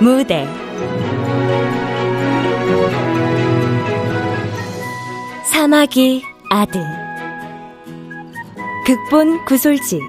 [0.00, 0.48] 무대.
[5.44, 6.82] 사마귀 아들.
[8.86, 10.00] 극본 구솔지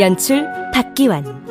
[0.00, 1.45] 연출 박기환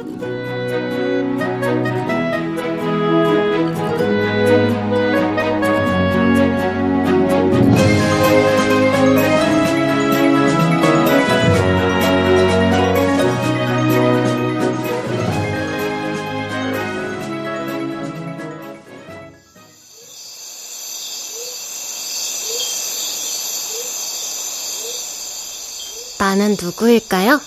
[26.62, 27.40] 누구일까요?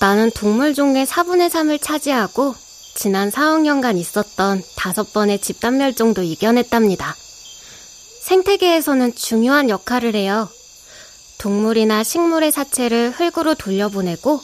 [0.00, 2.54] 나는 동물 종의 4분의 3을 차지하고
[2.94, 7.16] 지난 4억년간 있었던 다섯 번의 집단 멸종도 이겨냈답니다.
[8.22, 10.48] 생태계에서는 중요한 역할을 해요.
[11.38, 14.40] 동물이나 식물의 사체를 흙으로 돌려보내고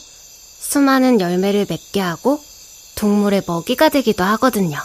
[0.59, 2.41] 수많은 열매를 맺게 하고
[2.95, 4.77] 동물의 먹이가 되기도 하거든요.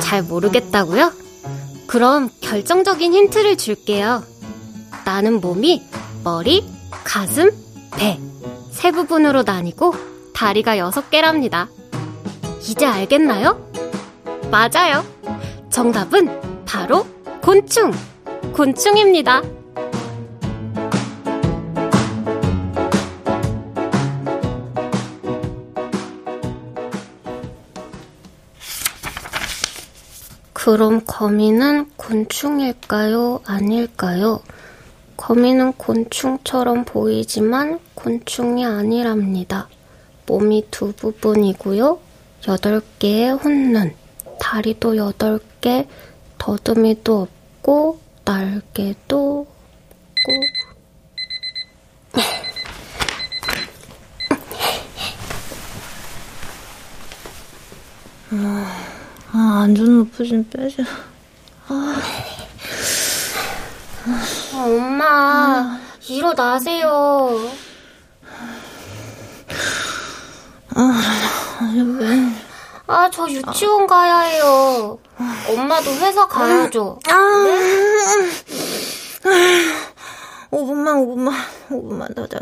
[0.00, 1.21] 잘 모르겠다고요?
[1.92, 4.22] 그럼 결정적인 힌트를 줄게요.
[5.04, 5.82] 나는 몸이
[6.24, 6.64] 머리,
[7.04, 7.50] 가슴,
[7.94, 8.18] 배,
[8.70, 9.92] 세 부분으로 나뉘고
[10.32, 11.68] 다리가 여섯 개랍니다.
[12.62, 13.70] 이제 알겠나요?
[14.50, 15.04] 맞아요.
[15.68, 17.06] 정답은 바로
[17.42, 17.92] 곤충!
[18.54, 19.42] 곤충입니다.
[30.64, 33.40] 그럼 거미는 곤충일까요?
[33.44, 34.40] 아닐까요?
[35.16, 39.68] 거미는 곤충처럼 보이지만 곤충이 아니랍니다.
[40.24, 41.98] 몸이 두 부분이고요.
[42.46, 43.92] 여덟 개의 혼눈,
[44.38, 45.88] 다리도 여덟 개,
[46.38, 50.62] 더듬이도 없고, 날개도 없고.
[59.34, 60.82] 아, 안전 높이 좀 빼자.
[61.68, 61.94] 아.
[64.04, 67.50] 아, 엄마, 일어나세요.
[70.74, 71.02] 아,
[71.60, 72.32] 아니, 왜.
[72.86, 74.98] 아, 저 유치원 가야 해요.
[75.48, 76.98] 엄마도 회사 가야죠.
[77.08, 77.14] 아,
[77.44, 78.02] 네?
[80.50, 81.32] 5분만, 5분만,
[81.70, 82.38] 5분만 더 자.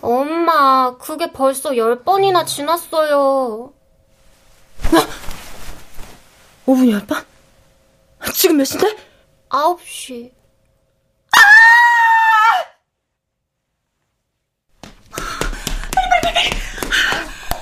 [0.00, 3.72] 엄마, 그게 벌써 10번이나 지났어요.
[6.66, 7.24] 5분 10번?
[8.34, 8.96] 지금 몇 시인데?
[9.48, 10.32] 9시.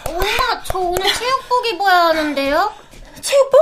[0.07, 2.73] 엄마, 저 오늘 체육복 입어야 하는데요?
[3.21, 3.61] 체육복?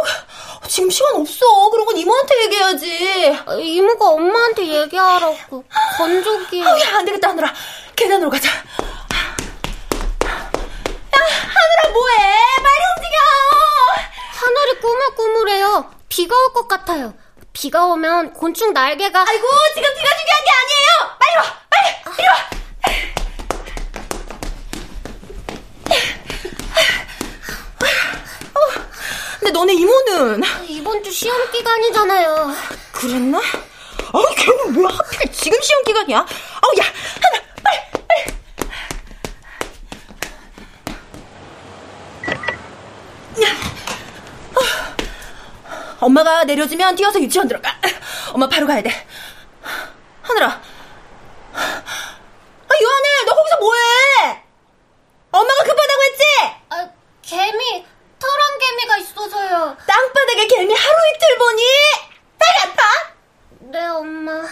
[0.68, 1.70] 지금 시간 없어.
[1.70, 3.38] 그런 건 이모한테 얘기해야지.
[3.46, 5.64] 아, 이모가 엄마한테 얘기하라고.
[5.98, 6.62] 건조기.
[6.64, 7.52] 아, 야, 안 되겠다, 하늘아.
[7.96, 8.48] 계단으로 가자.
[8.48, 8.62] 야,
[11.12, 12.16] 하늘아, 뭐해?
[12.62, 13.01] 빨리!
[14.40, 15.90] 하늘이 꾸물꾸물해요.
[16.08, 17.14] 비가 올 것 같아요.
[17.52, 19.20] 비가 오면 곤충 날개가.
[19.28, 21.16] 아이고, 지금 비가 중요한 게 아니에요!
[21.20, 21.42] 빨리 와!
[21.70, 22.18] 빨리!
[22.18, 22.34] 이리 와!
[28.54, 28.58] 어,
[29.40, 30.42] 근데 너네 이모는?
[30.68, 32.50] 이번 주 시험 기간이잖아요.
[32.92, 33.40] 그랬나?
[34.12, 36.18] 아우, 걔는 왜 하필 지금 시험 기간이야?
[36.18, 36.84] 아우, 야,
[37.22, 37.78] 하나, 빨리,
[38.08, 38.20] 빨리.
[42.30, 42.34] 야.
[42.34, 42.42] 어.
[46.00, 47.70] 엄마가 내려주면 뛰어서 유치원 들어가.
[48.32, 48.90] 엄마 바로 가야 돼.
[50.22, 50.48] 하늘아.
[51.54, 54.42] 아, 유하늘, 너 거기서 뭐해?
[55.30, 56.24] 엄마가 급하다고 했지?
[56.70, 56.88] 아,
[57.22, 57.86] 개미,
[58.18, 59.76] 털한 개미가 있어서요.
[59.86, 61.62] 땅바닥에 개미 하루 이틀 보니?
[62.38, 62.82] 다리 아파?
[63.60, 64.42] 네, 엄마.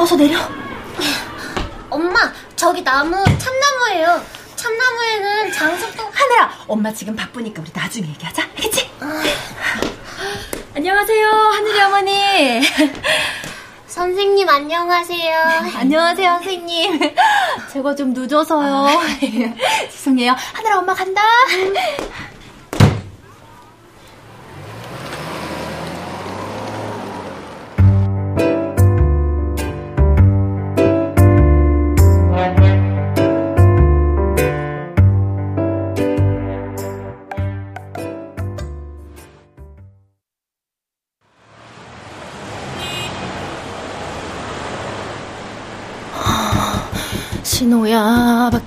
[0.00, 0.38] 어서 내려.
[1.90, 4.24] 엄마, 저기 나무 참나무예요.
[4.56, 8.42] 참나무에는 장수도 하늘아, 엄마 지금 바쁘니까 우리 나중에 얘기하자.
[8.56, 8.90] 알겠지?
[10.74, 12.62] 안녕하세요, 하늘이 어머니.
[13.88, 15.38] 선생님 안녕하세요.
[15.76, 16.98] 안녕하세요, 선생님.
[17.70, 18.86] 제가 좀 늦어서요.
[19.90, 20.34] 죄송해요.
[20.54, 21.20] 하늘아, 엄마 간다.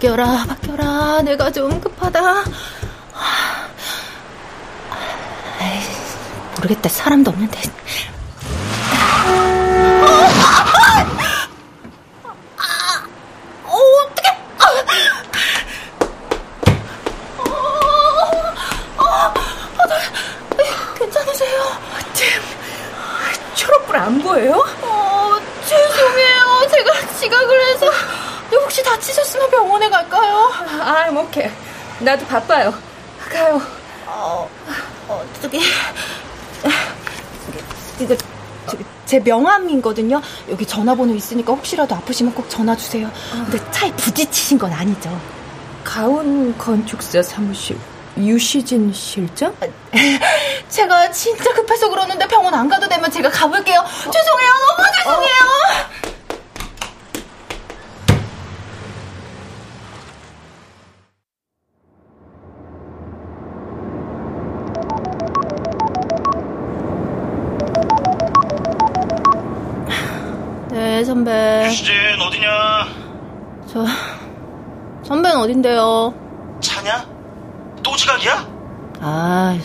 [0.04, 1.22] 바뀌어라, 바뀌어라.
[1.22, 2.44] 내가 좀 급하다.
[6.58, 7.62] 모르겠다, 사람도 없는데.
[21.00, 21.78] 괜찮으세요?
[23.56, 24.66] 초록불 안 보여요?
[24.82, 26.68] 어, 죄송해요.
[26.70, 27.90] 제가 지각을 해서.
[28.74, 30.52] 혹시 다치셨으면 병원에 갈까요?
[30.82, 31.52] 아, I'm okay.
[32.04, 32.74] 나도 바빠요.
[33.32, 33.62] 가요.
[34.06, 34.50] 어,
[35.08, 35.62] 어, 저기.
[38.00, 38.16] 이거,
[38.68, 40.22] 저기, 제 명함이거든요.
[40.50, 43.10] 여기 전화번호 있으니까 혹시라도 아프시면 꼭 전화 주세요.
[43.32, 45.18] 근데 차에 부딪히신 건 아니죠?
[45.84, 47.78] 가온 건축사 사무실
[48.18, 49.56] 유시진 실장?
[50.70, 53.84] 제가 진짜 급해서 그러는데 병원 안 가도 되면 제가 가볼게요.
[54.12, 54.52] 죄송해요.
[54.78, 56.04] 너무 죄송해요.
[70.72, 71.66] 네, 선배.
[71.68, 72.50] 유시진 어디냐?
[73.72, 73.86] 저,
[75.04, 76.12] 선배는 어딘데요?
[76.60, 77.06] 차냐?
[77.84, 78.48] 또 지각이야?
[79.00, 79.60] 아,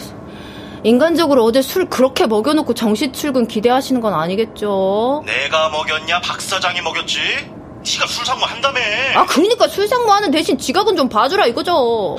[0.84, 5.22] 인간적으로 어제 술 그렇게 먹여놓고 정시 출근 기대하시는 건 아니겠죠?
[5.24, 6.20] 내가 먹였냐?
[6.20, 7.18] 박 사장이 먹였지?
[7.18, 8.80] 네가 술 상무 한다며.
[9.16, 12.16] 아, 그러니까 술 상무 하는 대신 지각은 좀 봐주라 이거죠.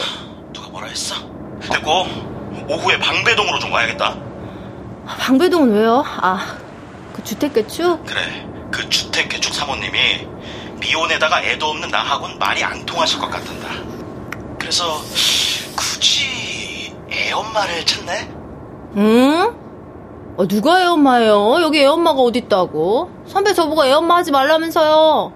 [0.54, 1.14] 누가 뭐라 했어?
[1.62, 2.08] 됐고
[2.68, 4.16] 오후에 방배동으로 좀 와야겠다.
[5.06, 6.04] 방배동은 왜요?
[6.20, 6.58] 아,
[7.14, 8.04] 그 주택 개축?
[8.06, 10.28] 그래, 그 주택 개축 사모님이
[10.80, 13.70] 미혼에다가 애도 없는 나하고는 말이 안 통하실 것 같단다.
[14.60, 15.02] 그래서
[15.76, 18.30] 굳이 애 엄마를 찾네?
[18.98, 19.56] 응?
[20.38, 21.62] 어, 누가 애 엄마예요?
[21.62, 23.12] 여기 애 엄마가 어딨다고?
[23.28, 25.34] 선배 저보고 애 엄마 하지 말라면서요.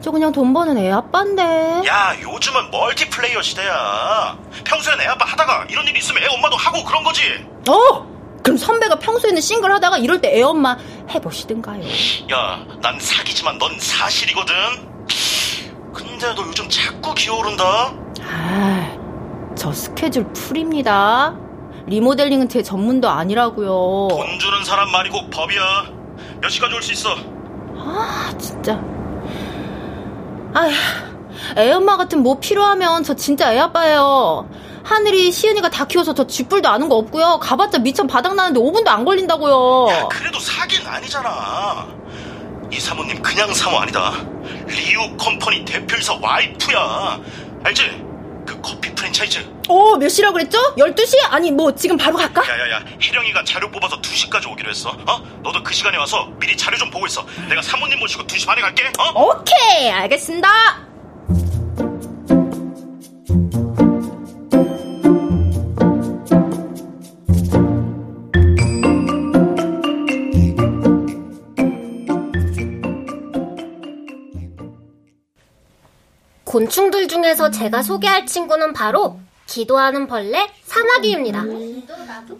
[0.00, 1.82] 저 그냥 돈 버는 애 아빠인데.
[1.88, 4.36] 야, 요즘은 멀티플레이어 시대야.
[4.64, 7.22] 평소엔 애 아빠 하다가 이런 일이 있으면 애 엄마도 하고 그런 거지.
[7.68, 8.06] 어!
[8.46, 10.76] 그럼 선배가 평소에는 싱글 하다가 이럴 때 애엄마
[11.12, 11.82] 해보시든가요.
[12.32, 14.54] 야, 난 사기지만 넌 사실이거든.
[15.92, 17.92] 근데 너 요즘 자꾸 기어오른다.
[18.22, 18.96] 아,
[19.56, 21.34] 저 스케줄 풀입니다.
[21.88, 24.06] 리모델링은 제 전문도 아니라고요.
[24.10, 25.60] 돈 주는 사람 말이 꼭 법이야.
[26.40, 27.16] 몇 시까지 올 수 있어?
[27.78, 28.74] 아, 진짜.
[30.54, 30.70] 아휴,
[31.58, 34.48] 애엄마 같은 뭐 필요하면 저 진짜 애아빠예요.
[34.90, 37.40] 하늘이 시은이가 다 키워서 저 쥐뿔도 아는 거 없고요.
[37.40, 39.88] 가봤자 미천 바닥나는데 5분도 안 걸린다고요.
[39.92, 41.88] 야, 그래도 사기는 아니잖아.
[42.72, 44.12] 이 사모님 그냥 사모 아니다.
[44.68, 47.20] 리우 컴퍼니 대표이사 와이프야.
[47.64, 48.04] 알지?
[48.46, 49.44] 그 커피 프랜차이즈.
[49.68, 50.56] 어, 몇 시라고 그랬죠?
[50.76, 51.16] 12시?
[51.30, 52.42] 아니, 뭐 지금 바로 갈까?
[52.48, 54.90] 야야야, 혜령이가 자료 뽑아서 2시까지 오기로 했어.
[54.90, 55.18] 어?
[55.42, 57.26] 너도 그 시간에 와서 미리 자료 좀 보고 있어.
[57.48, 58.84] 내가 사모님 모시고 2시 반에 갈게.
[58.98, 59.20] 어?
[59.20, 60.48] 오케이, 알겠습니다.
[76.56, 81.44] 곤충들 중에서 제가 소개할 친구는 바로 기도하는 벌레 사마귀입니다.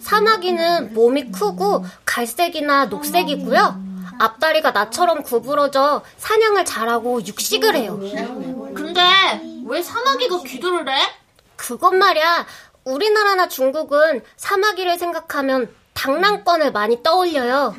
[0.01, 3.79] 사마귀는 몸이 크고 갈색이나 녹색이고요.
[4.19, 8.01] 앞다리가 나처럼 구부러져 사냥을 잘하고 육식을 해요.
[8.75, 9.03] 근데
[9.67, 10.99] 왜 사마귀가 기도를 해?
[11.57, 12.47] 그것 말이야.
[12.85, 17.77] 우리나라나 중국은 사마귀를 생각하면 당랑권을 많이 떠올려요.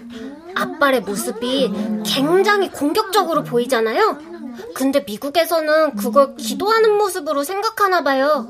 [0.53, 1.73] 앞발의 모습이
[2.05, 4.36] 굉장히 공격적으로 보이잖아요.
[4.73, 8.47] 근데 미국에서는 그걸 기도하는 모습으로 생각하나 봐요.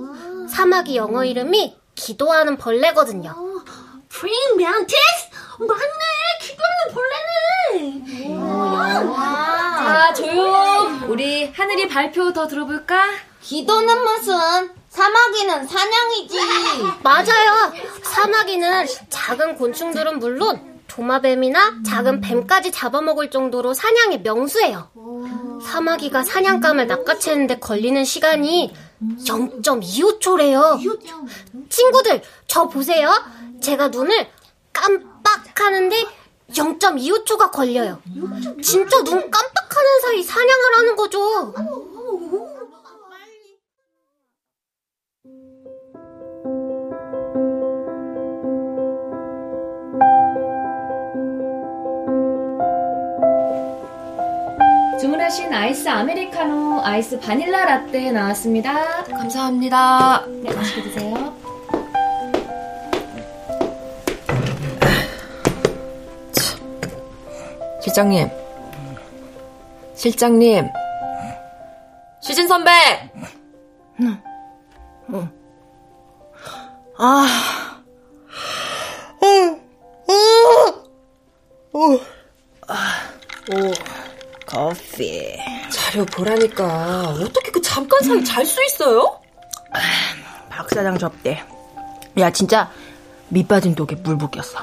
[0.49, 3.33] 사마귀 영어 이름이 기도하는 벌레거든요.
[4.09, 5.27] Praying mantis?
[5.59, 5.73] 맞네.
[6.41, 6.93] 기도하는
[7.73, 8.35] 벌레네.
[9.77, 11.09] 자, 조용.
[11.09, 13.09] 우리 하늘이 발표 더 들어볼까?
[13.41, 14.71] 기도는 무슨?
[14.89, 16.37] 사마귀는 사냥이지.
[17.03, 17.73] 맞아요.
[18.03, 24.89] 사마귀는 작은 곤충들은 물론 도마뱀이나 작은 뱀까지 잡아먹을 정도로 사냥에 명수예요.
[25.63, 28.73] 사마귀가 사냥감을 낚아채는데 걸리는 시간이
[29.25, 30.79] 0.25초래요.
[31.69, 33.11] 친구들, 저 보세요.
[33.61, 34.27] 제가 눈을
[34.73, 35.95] 깜빡하는데
[36.51, 38.01] 0.25초가 걸려요.
[38.63, 41.53] 진짜 눈 깜빡하는 사이 사냥을 하는 거죠.
[54.99, 59.03] 주문하신 아이스 아메리카노, 아이스 바닐라 라떼 나왔습니다.
[59.03, 60.25] 감사합니다.
[60.43, 61.33] 네, 맛있게 드세요.
[67.81, 68.27] 실장님.
[69.95, 70.67] 실장님.
[72.21, 72.71] 시진 선배!
[74.01, 74.21] 응.
[75.09, 75.29] 어.
[76.97, 77.83] 아.
[79.21, 79.27] 어.
[80.11, 81.79] 어.
[81.79, 81.99] 어.
[82.67, 82.75] 아.
[83.53, 84.06] 오.
[84.47, 85.35] 커피.
[85.69, 89.19] 자료 보라니까 어떻게 그 잠깐 사이 잘수 있어요?
[90.49, 91.43] 박 사장 접대.
[92.17, 92.71] 야 진짜
[93.29, 94.59] 밑 빠진 독에 물 붓겼어.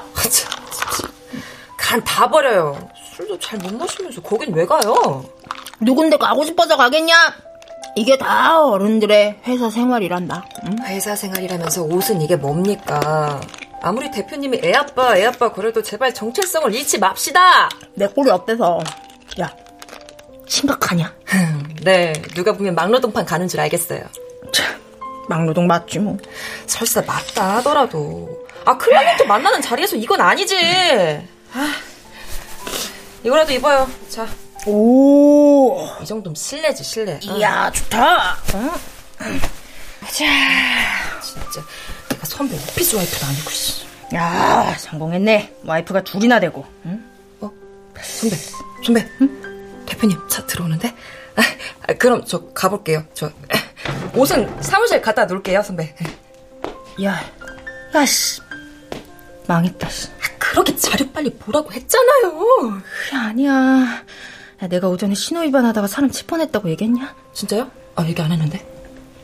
[1.77, 2.89] 간 다 버려요.
[3.15, 5.23] 술도 잘 못 마시면서 거긴 왜 가요?
[5.79, 7.13] 누군데 가고 싶어서 가겠냐?
[7.95, 10.43] 이게 다 어른들의 회사 생활이란다.
[10.65, 10.75] 응?
[10.85, 13.39] 회사 생활이라면서 옷은 이게 뭡니까?
[13.81, 17.69] 아무리 대표님이 애아빠 애아빠 그래도 제발 정체성을 잃지 맙시다.
[17.93, 18.79] 내 꼴이 어때서?
[19.39, 19.55] 야
[20.47, 21.13] 심각하냐?
[21.83, 24.01] 네 누가 보면 막노동판 가는 줄 알겠어요.
[24.51, 24.79] 참
[25.29, 26.17] 막노동 맞지 뭐.
[26.67, 30.55] 설사 맞다 하더라도 아 클라이언트 만나는 자리에서 이건 아니지.
[31.53, 31.73] 아,
[33.23, 33.89] 이거라도 입어요.
[34.09, 34.27] 자.
[34.67, 35.87] 오.
[36.01, 37.19] 이 정도면 실례지 실례.
[37.21, 38.37] 이야 좋다.
[38.55, 38.71] 응?
[40.01, 40.25] 자
[41.21, 41.61] 진짜
[42.09, 43.85] 내가 선배 오피스 와이프도 아니고 씨.
[44.15, 45.55] 야 성공했네.
[45.65, 46.65] 와이프가 둘이나 되고.
[46.85, 47.03] 응?
[47.41, 47.51] 어
[48.01, 48.35] 선배
[48.83, 49.54] 선배 응?
[49.95, 50.89] 대표님 차 들어오는데
[51.35, 51.41] 아,
[51.87, 53.03] 아, 그럼 저 가볼게요.
[53.13, 53.31] 저
[54.13, 55.95] 옷은 사무실 갖다 놓을게요 선배.
[57.03, 57.19] 야,
[57.93, 58.41] 야 씨
[59.47, 59.89] 망했다.
[59.89, 60.07] 씨.
[60.07, 62.81] 아, 그렇게 자료 빨리 보라고 했잖아요.
[63.09, 63.51] 그래 아니야.
[63.51, 67.13] 야, 내가 오전에 신호 위반하다가 사람 칠 뻔했다고 얘기했냐?
[67.33, 67.69] 진짜요?
[67.95, 68.65] 아 얘기 안 했는데.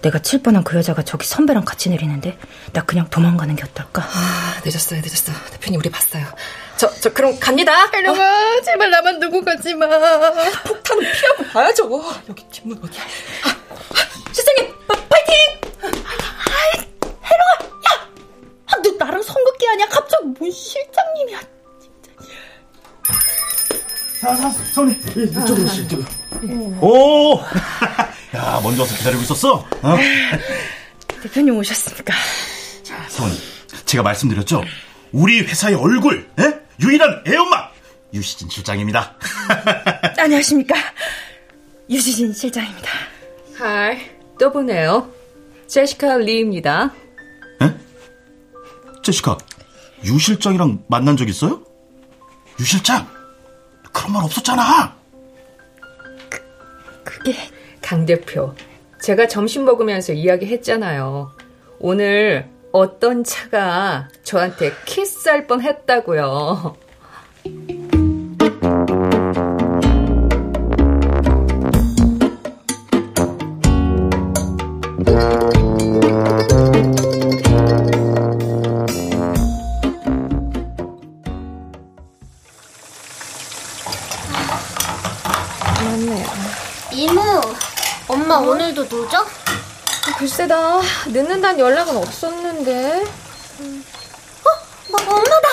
[0.02, 2.36] 내가 칠 뻔한 그 여자가 저기 선배랑 같이 내리는데
[2.74, 4.02] 나 그냥 도망가는 게 어떨까?
[4.04, 5.32] 아 늦었어요 늦었어.
[5.52, 6.26] 대표님 우리 봤어요.
[6.82, 7.72] 저 저 그럼 갑니다.
[7.96, 8.62] 이놈아 어?
[8.62, 9.86] 제발 나만 두고 가지 마.
[10.66, 12.04] 폭탄은 피하고 봐야죠.
[12.28, 13.04] 여기 뒷문 어디야?
[13.44, 15.36] 아, 아, 실장님 파, 파이팅!
[15.84, 16.80] 아이
[17.24, 17.54] 혜령아
[17.86, 18.10] 야,
[18.66, 19.86] 아, 너 나랑 선긋기 아니야?
[19.90, 21.40] 갑자기 뭔 실장님이야?
[24.22, 26.08] 자, 자, 선이 이쪽으로 오시, 이쪽으로.
[26.82, 27.40] 오,
[28.36, 29.56] 야, 먼저 와서 기다리고 있었어.
[29.84, 29.98] 어?
[31.22, 32.14] 대표님 오셨습니까?
[33.10, 33.38] 사모님,
[33.86, 34.64] 제가 말씀드렸죠.
[35.12, 36.62] 우리 회사의 얼굴, 에?
[36.82, 37.70] 유일한 애엄마
[38.14, 39.16] 유시진 실장입니다.
[40.18, 40.76] 안녕하십니까?
[41.90, 42.90] 유시진 실장입니다.
[43.58, 43.98] Hi,
[44.40, 45.12] 또 보네요.
[45.68, 46.92] 제시카 리입니다.
[47.62, 47.74] 에?
[49.04, 49.38] 제시카,
[50.06, 51.62] 유 실장이랑 만난 적 있어요?
[52.60, 53.08] 유 실장?
[53.94, 54.96] 그런 말 없었잖아.
[57.04, 57.36] 그게
[57.82, 58.56] 강 대표,
[59.02, 61.32] 제가 점심 먹으면서 이야기했잖아요.
[61.80, 66.76] 오늘 어떤 차가 저한테 키스할 뻔 했다고요.
[91.12, 93.04] 늦는다는 연락은 없었는데.
[94.44, 95.48] 어, 엄마다!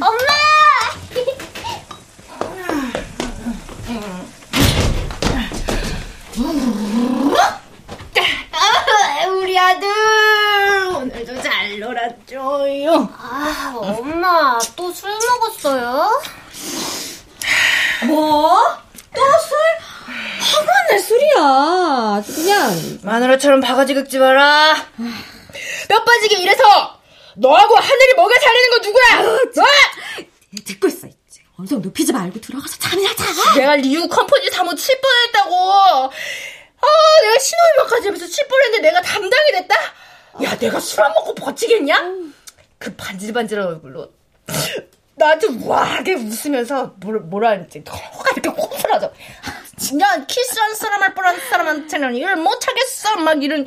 [0.00, 0.28] 엄마!
[9.28, 9.88] 우리 아들
[10.94, 13.08] 오늘도 잘 놀았죠요.
[13.18, 16.22] 아, 엄마, 또 술 먹었어요?
[18.06, 18.56] 뭐?
[19.14, 19.58] 또 술?
[20.52, 22.22] 허구한 술이야.
[22.26, 24.74] 그냥 마누라처럼 바가지 긁지 마라.
[25.88, 26.62] 뼈 빠지게 이래서
[27.36, 29.32] 너하고 하늘이 뭐가 잘리는 거 누구야?
[29.32, 29.38] 어?
[30.66, 31.40] 듣고 있어 이제.
[31.58, 33.24] 언성 높이지 말고 들어가서 잠이나 자.
[33.56, 35.56] 내가 리우 컴포지 사모 칠 뻔했다고.
[36.80, 36.86] 아,
[37.22, 39.74] 내가 신호위반까지 하면서 칠 뻔했는데 내가 담당이 됐다?
[40.44, 42.12] 야, 내가 술 안 먹고 버티겠냐?
[42.78, 44.12] 그 반질반질한 얼굴로
[45.16, 49.12] 나한테 우아하게 웃으면서 뭘, 뭐라 하는지 너가 이렇게 호소하죠.
[49.78, 53.16] 진짜 키스한 사람 할 뻔한 사람한테는 일 못하겠어.
[53.16, 53.66] 막 이런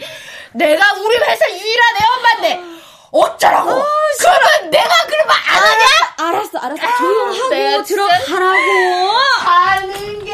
[0.53, 3.83] 내가 우리 회사 유일한 애엄마인데 어쩌라고?
[4.19, 5.85] 그러면 내가 그러면 안 하냐?
[6.17, 9.11] 알았어 알았어 조용하고 내가 들어가라고.
[9.39, 10.31] 하는 게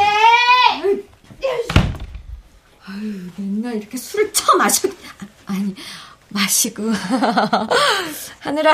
[3.37, 4.93] 맨날 이렇게 술을 처 마시고
[5.45, 5.75] 아니
[6.29, 6.83] 마시고
[8.39, 8.73] 하늘아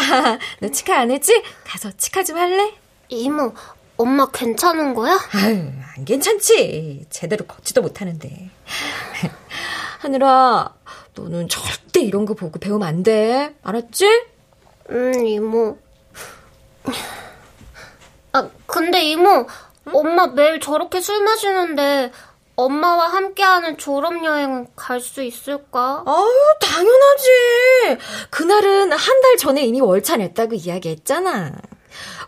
[0.60, 1.42] 너 치카 안 했지?
[1.66, 2.74] 가서 치카 좀 할래?
[3.10, 3.54] 이모,
[3.98, 5.18] 엄마 괜찮은 거야?
[5.34, 8.50] 아유 안 괜찮지 제대로 걷지도 못하는데
[10.00, 10.74] 하늘아
[11.16, 14.06] 너는 절대 이런 거 보고 배우면 안 돼 알았지?
[14.92, 15.78] 응, 이모.
[18.34, 19.48] 아, 근데 이모,
[19.94, 22.12] 엄마 매일 저렇게 술 마시는데
[22.56, 26.04] 엄마와 함께하는 졸업여행은 갈 수 있을까?
[26.06, 27.30] 아유 당연하지
[28.32, 31.52] 그날은 한 달 전에 이미 월차 냈다고 이야기했잖아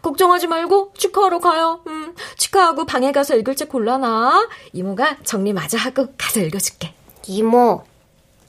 [0.01, 6.07] 걱정하지 말고 치카하러 가요 음, 치카하고 방에 가서 읽을 책 골라놔 이모가 정리 마저 하고
[6.17, 6.93] 가서 읽어줄게
[7.27, 7.83] 이모,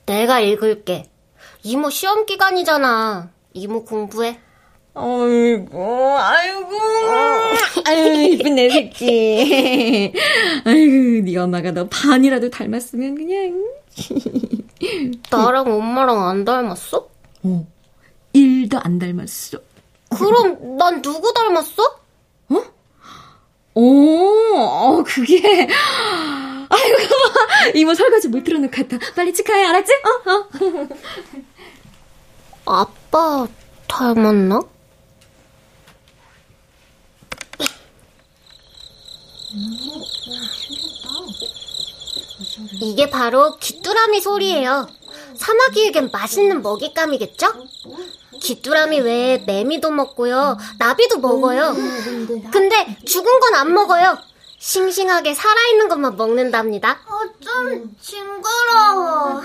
[0.04, 1.08] 내가 읽을게.
[1.62, 3.30] 이모 시험 기간이잖아.
[3.54, 4.38] 이모 공부해.
[4.94, 6.70] 아이고, 아이고,
[7.86, 10.12] 아유, 이쁜 내 새끼.
[10.64, 13.64] 아이고, 네 엄마가 너 반이라도 닮았으면 그냥.
[15.30, 17.08] 나랑 엄마랑 안 닮았어?
[17.42, 17.66] 어,
[18.32, 19.58] 일도 안 닮았어.
[20.18, 21.82] 그럼 난 누구 닮았어?
[22.50, 22.62] 어?
[23.74, 25.68] 오, 어, 그게.
[26.68, 26.98] 아이고,
[27.74, 28.98] 이모 설거지 물 틀어놓고 갔다.
[29.14, 29.92] 빨리 축하해, 알았지?
[29.92, 30.88] 어, 어.
[32.82, 33.46] 아빠
[33.86, 34.60] 닮았나?
[42.80, 44.86] 이게 바로 귀뚜라미 소리예요.
[45.36, 47.46] 사마귀에겐 맛있는 먹잇감이겠죠?
[48.38, 50.56] 귀뚜라미 외에 매미도 먹고요.
[50.78, 51.74] 나비도 먹어요.
[52.50, 54.18] 근데 죽은 건 안 먹어요.
[54.58, 56.98] 싱싱하게 살아있는 것만 먹는답니다.
[57.06, 59.42] 어, 좀 징그러워.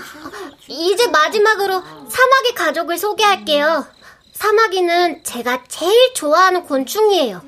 [0.68, 3.86] 이제 마지막으로 사마귀 가족을 소개할게요.
[4.32, 7.42] 사마귀는 제가 제일 좋아하는 곤충이에요.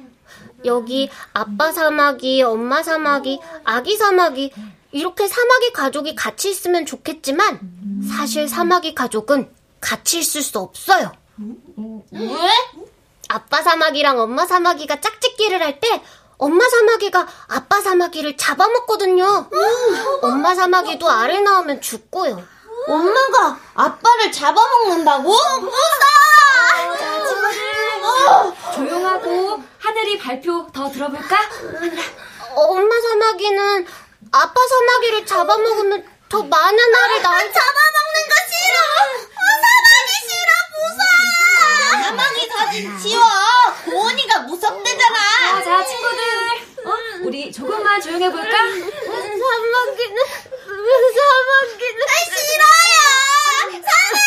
[0.65, 4.53] 여기 아빠 사마귀, 엄마 사마귀, 아기 사마귀,
[4.93, 7.61] 이렇게 사마귀 가족이 같이 있으면 좋겠지만,
[8.17, 11.13] 사실 사마귀 가족은 같이 있을 수 없어요.
[12.13, 12.51] 왜?
[13.29, 16.03] 아빠 사마귀랑 엄마 사마귀가 짝짓기를 할 때,
[16.39, 19.51] 엄마 사마귀가 아빠 사마귀를 잡아먹거든요.
[20.23, 22.43] 엄마 사마귀도 알을 낳으면 죽고요.
[22.87, 25.33] 엄마가 아빠를 잡아먹는다고?
[28.75, 31.37] 조용하고 하늘이 발표 더 들어볼까?
[32.55, 33.87] 엄마 사마귀는
[34.33, 38.79] 아빠 사마귀를 잡아먹으면 더 많은 알을 낳을 잡아먹는 거 싫어!
[39.15, 40.44] 어, 사마귀 싫어,
[40.75, 42.03] 무서워!
[42.03, 43.23] 사마귀 사진 지워!
[43.87, 45.19] 오니가 무섭대잖아!
[45.55, 46.23] 자, 자, 친구들.
[46.87, 46.91] 어?
[47.23, 48.51] 우리 조금만 조용해볼까?
[48.51, 50.17] 사마귀는
[51.15, 52.03] 사마귀는
[52.47, 53.83] 싫어요!
[53.83, 54.24] 사마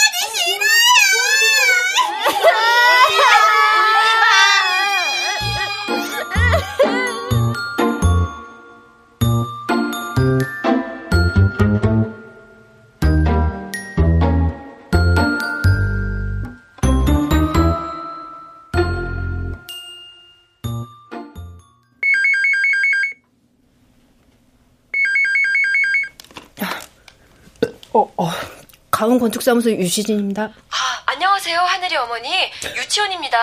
[29.19, 30.43] 건축사무소 유시진입니다.
[30.43, 32.51] 아, 안녕하세요, 하늘이 어머니.
[32.75, 33.37] 유치원입니다.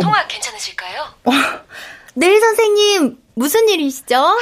[0.00, 1.14] 통화 괜찮으실까요?
[2.14, 3.18] 네, 선생님.
[3.34, 4.38] 무슨 일이시죠?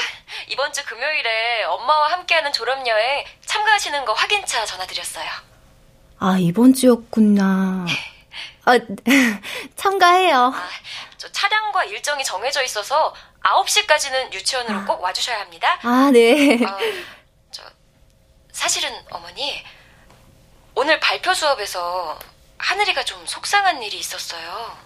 [0.49, 5.29] 이번 주 금요일에 엄마와 함께하는 졸업여행 참가하시는 거 확인차 전화드렸어요.
[6.21, 7.87] 아, 이번 주였구나.
[8.67, 8.79] 아,
[9.77, 10.53] 참가해요.
[10.55, 10.69] 아,
[11.19, 15.79] 저 차량과 일정이 정해져 있어서 9시까지는 유치원으로 꼭 와주셔야 합니다.
[15.83, 16.55] 아, 네.
[16.65, 16.79] 어,
[17.51, 17.63] 저,
[18.53, 19.63] 사실은 어머니,
[20.75, 22.19] 오늘 발표 수업에서
[22.59, 24.77] 하늘이가 좀 속상한 일이 있었어요.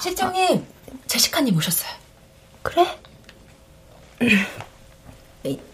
[0.00, 0.66] 실장님,
[1.06, 1.90] 제시카님 오셨어요.
[2.62, 2.98] 그래?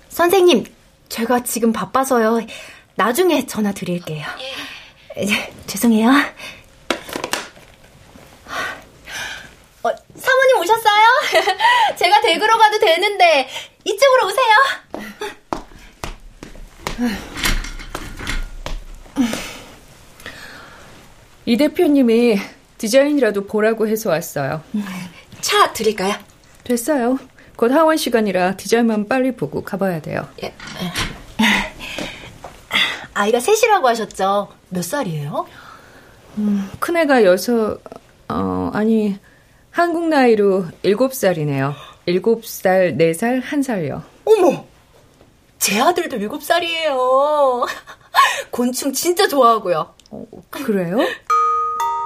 [0.09, 0.65] 선생님,
[1.09, 2.41] 제가 지금 바빠서요.
[2.95, 4.25] 나중에 전화 드릴게요.
[5.17, 5.53] 예.
[5.67, 6.09] 죄송해요.
[9.83, 11.07] 어, 사모님 오셨어요?
[11.99, 13.49] 제가 댁으로 가도 되는데
[13.85, 14.55] 이쪽으로 오세요.
[21.45, 22.39] 이 대표님이
[22.79, 24.63] 디자인이라도 보라고 해서 왔어요.
[25.41, 26.15] 차 드릴까요?
[26.65, 27.19] 됐어요.
[27.57, 30.27] 곧 하원 시간이라 디자인만 빨리 보고 가봐야 돼요.
[30.43, 30.53] 예.
[33.15, 34.49] 아이가 셋이라고 하셨죠?
[34.71, 35.47] 몇 살이에요?
[36.81, 37.79] 큰애가 여섯,
[38.29, 39.19] 어, 아니,
[39.71, 41.75] 한국 나이로 일곱 살이네요.
[42.07, 44.03] 일곱 살, 네 살, 한 살요.
[44.25, 44.65] 어머!
[45.59, 47.67] 제 아들도 일곱 살이에요.
[48.51, 49.95] 곤충 진짜 좋아하고요.
[50.11, 50.99] 어, 그래요?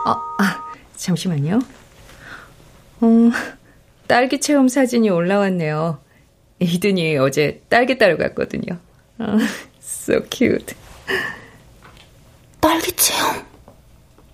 [0.06, 0.64] 아, 아,
[0.94, 1.58] 잠시만요.
[3.00, 3.08] 어,
[4.06, 6.00] 딸기 체험 사진이 올라왔네요.
[6.60, 8.78] 이든이 어제 딸기 따러 갔거든요.
[9.18, 9.36] 어,
[9.82, 10.76] so cute.
[12.60, 13.44] 딸기 체험?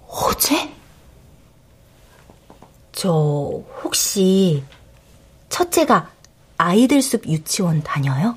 [0.07, 0.71] 어제?
[2.93, 3.11] 저
[3.83, 4.63] 혹시
[5.49, 6.11] 첫째가
[6.59, 8.37] 아이들 숲 유치원 다녀요?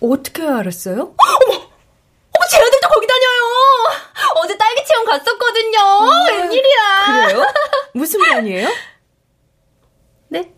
[0.00, 0.94] 어떻게 알았어요?
[0.96, 1.68] 어머,
[2.50, 3.89] 제 아들도 거기 다녀요!
[4.36, 5.78] 어제 딸기 체험 갔었거든요!
[6.30, 7.26] 웬일이야!
[7.26, 7.46] 그래요?
[7.94, 8.68] 무슨 반이에요?
[10.28, 10.52] 네?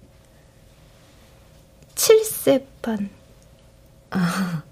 [1.94, 3.10] 7세 반.
[4.10, 4.62] 아,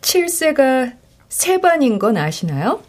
[0.00, 0.96] 7세가
[1.28, 2.82] 세 반인 건 아시나요?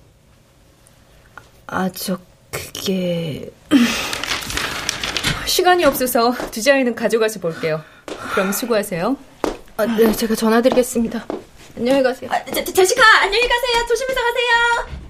[1.67, 2.19] 아, 저,
[2.51, 3.49] 그게.
[5.45, 7.81] 시간이 없어서 디자인은 가져가서 볼게요.
[8.33, 9.17] 그럼 수고하세요.
[9.77, 11.25] 아, 네, 제가 전화드리겠습니다.
[11.77, 12.29] 안녕히 가세요.
[12.31, 13.87] 아, 제, 제시카, 안녕히 가세요.
[13.87, 15.03] 조심해서 가세요.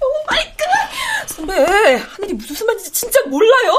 [0.00, 0.66] Oh my God!
[1.88, 3.78] 선배, 하늘이 무슨 술 마는지 진짜 몰라요?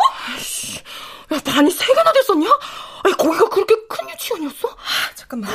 [1.32, 2.50] 야, 반이 세 개나 됐었냐?
[3.04, 4.68] 아니, 거기가 그렇게 큰 유치원이었어?
[4.68, 5.52] 아, 잠깐만.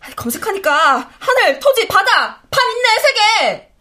[0.00, 3.71] 아, 검색하니까 하늘, 토지, 바다, 반 있네, 세 개!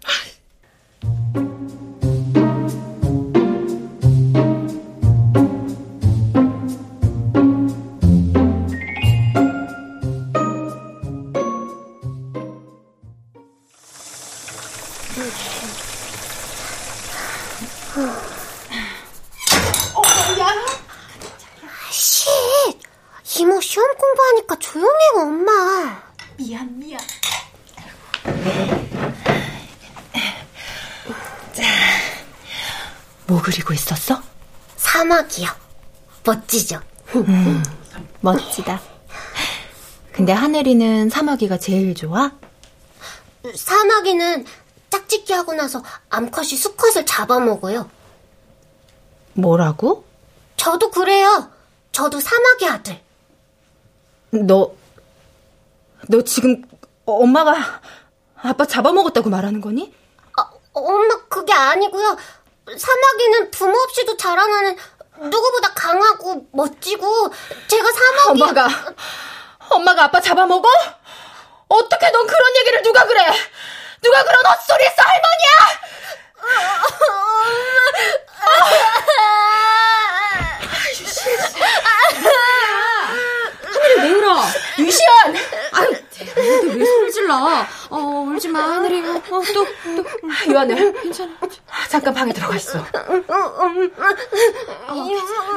[40.62, 42.32] 하늘이는 사마귀가 제일 좋아?
[43.56, 44.46] 사마귀는
[44.92, 47.90] 짝짓기 하고 나서 암컷이 수컷을 잡아먹어요.
[49.34, 50.06] 뭐라고?
[50.58, 51.50] 저도 그래요.
[51.92, 53.02] 저도 사마귀 아들.
[54.32, 54.72] 너,
[56.08, 56.62] 너 지금
[57.06, 57.56] 엄마가
[58.36, 59.92] 아빠 잡아먹었다고 말하는 거니?
[60.38, 62.18] 아, 엄마 그게 아니고요.
[62.78, 64.78] 사마귀는 부모 없이도 자라나는
[65.22, 67.32] 누구보다 강하고 멋지고
[67.68, 68.68] 제가 사마귀 엄마가,
[69.72, 70.68] 엄마가 아빠 잡아먹어?
[71.68, 73.26] 어떻게 넌 그런 얘기를 누가 그래?
[74.02, 75.52] 누가 그런 헛소리 했어, 할머니야!
[83.64, 84.42] 하늘이 왜 울어?
[84.80, 85.10] 유시연!
[85.74, 85.90] 아유,
[86.36, 87.66] 근데 왜 소리 질러?
[87.90, 89.02] 어, 울지 마, 하늘이.
[89.08, 89.66] 어, 또, 또.
[90.48, 91.32] 유하늘, 괜찮아.
[91.90, 92.84] 잠깐 방에 들어가 있어.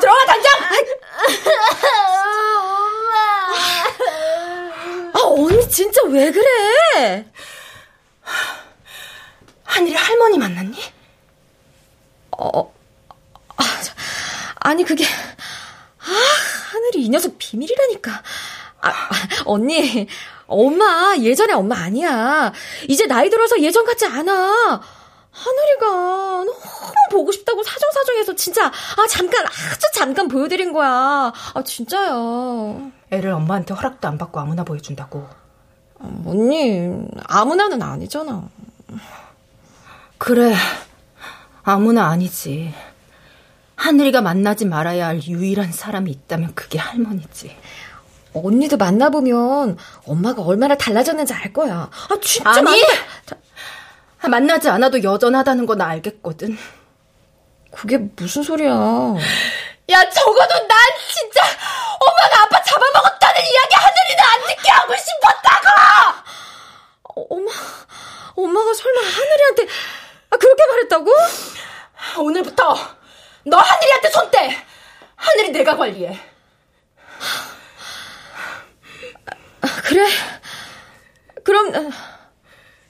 [0.01, 0.53] 들어가, 당장!
[5.15, 7.31] 아, 언니 진짜 왜 그래?
[9.65, 10.77] 하늘이 할머니 만났니?
[12.39, 12.73] 어,
[13.57, 13.65] 아,
[14.61, 15.05] 아니, 그게.
[15.05, 16.07] 아,
[16.71, 18.23] 하늘이 이 녀석 비밀이라니까.
[18.81, 19.11] 아, 아,
[19.47, 20.07] 언니,
[20.47, 22.53] 엄마, 예전에 엄마 아니야.
[22.89, 24.81] 이제 나이 들어서 예전 같지 않아.
[25.31, 26.55] 하늘이가 너무
[27.11, 31.33] 보고 싶다고 사정사정해서 진짜, 아, 잠깐, 아주 잠깐 보여드린 거야.
[31.55, 32.93] 아, 진짜요.
[33.15, 35.29] 애를 엄마한테 허락도 안 받고 아무나 보여준다고.
[36.27, 36.91] 언니,
[37.25, 38.43] 아무나는 아니잖아.
[40.19, 40.55] 그래,
[41.63, 42.75] 아무나 아니지.
[43.77, 47.57] 하늘이가 만나지 말아야 할 유일한 사람이 있다면 그게 할머니지.
[48.35, 51.89] 언니도 만나보면 엄마가 얼마나 달라졌는지 알 거야.
[51.91, 52.63] 아, 진짜 아니!
[52.63, 52.79] 만나...
[54.29, 56.57] 만나지 않아도 여전하다는 건 알겠거든.
[57.71, 58.71] 그게 무슨 소리야.
[59.91, 60.79] 야, 적어도 난
[61.13, 61.41] 진짜
[62.01, 62.94] 엄마가 아빠 잡아먹었다는
[63.45, 65.69] 이야기 하늘이는 안 듣게 하고 싶었다고!
[67.05, 67.51] 어, 엄마,
[68.37, 69.67] 엄마가 설마 하늘이한테
[70.31, 71.11] 아, 그렇게 말했다고?
[72.19, 72.75] 오늘부터
[73.47, 74.57] 너 하늘이한테 손 떼!
[75.17, 76.19] 하늘이 내가 관리해.
[79.61, 80.07] 아, 그래.
[81.45, 81.93] 그럼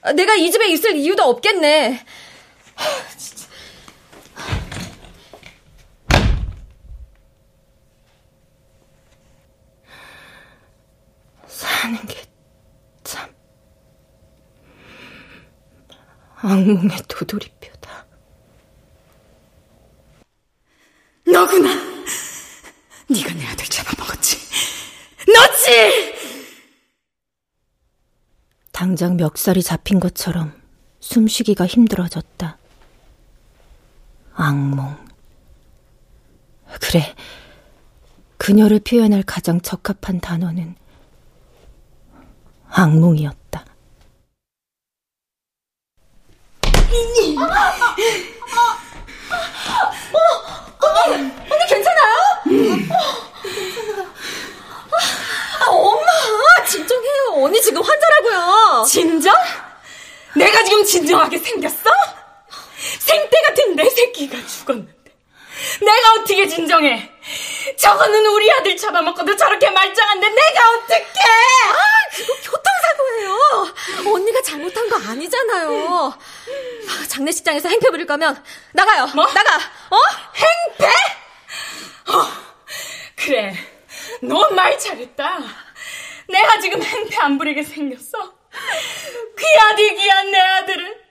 [0.01, 2.05] 아, 내가 이 집에 있을 이유도 없겠네.
[11.47, 12.25] 사는 게
[13.03, 13.33] 참
[16.45, 18.05] 악몽의 도돌이표다.
[21.25, 21.73] 너구나.
[23.09, 24.37] 네가 내 아들 잡아먹었지.
[25.33, 26.15] 너지!
[28.71, 30.53] 당장 멱살이 잡힌 것처럼
[30.99, 32.57] 숨쉬기가 힘들어졌다.
[34.33, 34.97] 악몽.
[36.81, 37.15] 그래.
[38.37, 40.75] 그녀를 표현할 가장 적합한 단어는
[42.67, 43.44] 악몽이었다.
[51.49, 52.15] 언니 괜찮아요?
[55.59, 56.07] 아, 엄마
[56.67, 57.43] 진정해요.
[57.43, 58.85] 언니 지금 환자라고요.
[58.87, 59.33] 진정?
[60.35, 61.89] 내가 지금 진정하게 생겼어?
[62.99, 64.93] 생떼 같은 내 새끼가 죽었는데
[65.81, 67.09] 내가 어떻게 진정해?
[67.77, 70.95] 저거는 우리 아들 잡아먹고도 저렇게 말짱한데 내가 어떻게?
[71.03, 71.75] 아,
[72.13, 74.13] 그거 교통 사고예요.
[74.13, 76.13] 언니가 잘못한 거 아니잖아요.
[76.89, 78.41] 아, 장례식장에서 행패 부릴 거면
[78.73, 79.07] 나가요.
[79.13, 79.25] 뭐?
[79.25, 79.55] 나가.
[79.57, 79.97] 어?
[80.35, 80.85] 행패?
[82.07, 82.27] 어,
[83.15, 83.55] 그래.
[84.21, 85.39] 너 말 잘했다.
[86.29, 88.33] 내가 지금 행패 안 부리게 생겼어.
[89.37, 91.05] 귀하디 귀한 내 아들을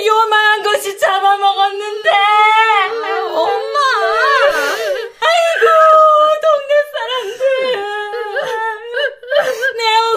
[0.00, 2.10] 이 요만한 것이 잡아먹었는데.
[3.34, 3.83] 엄마.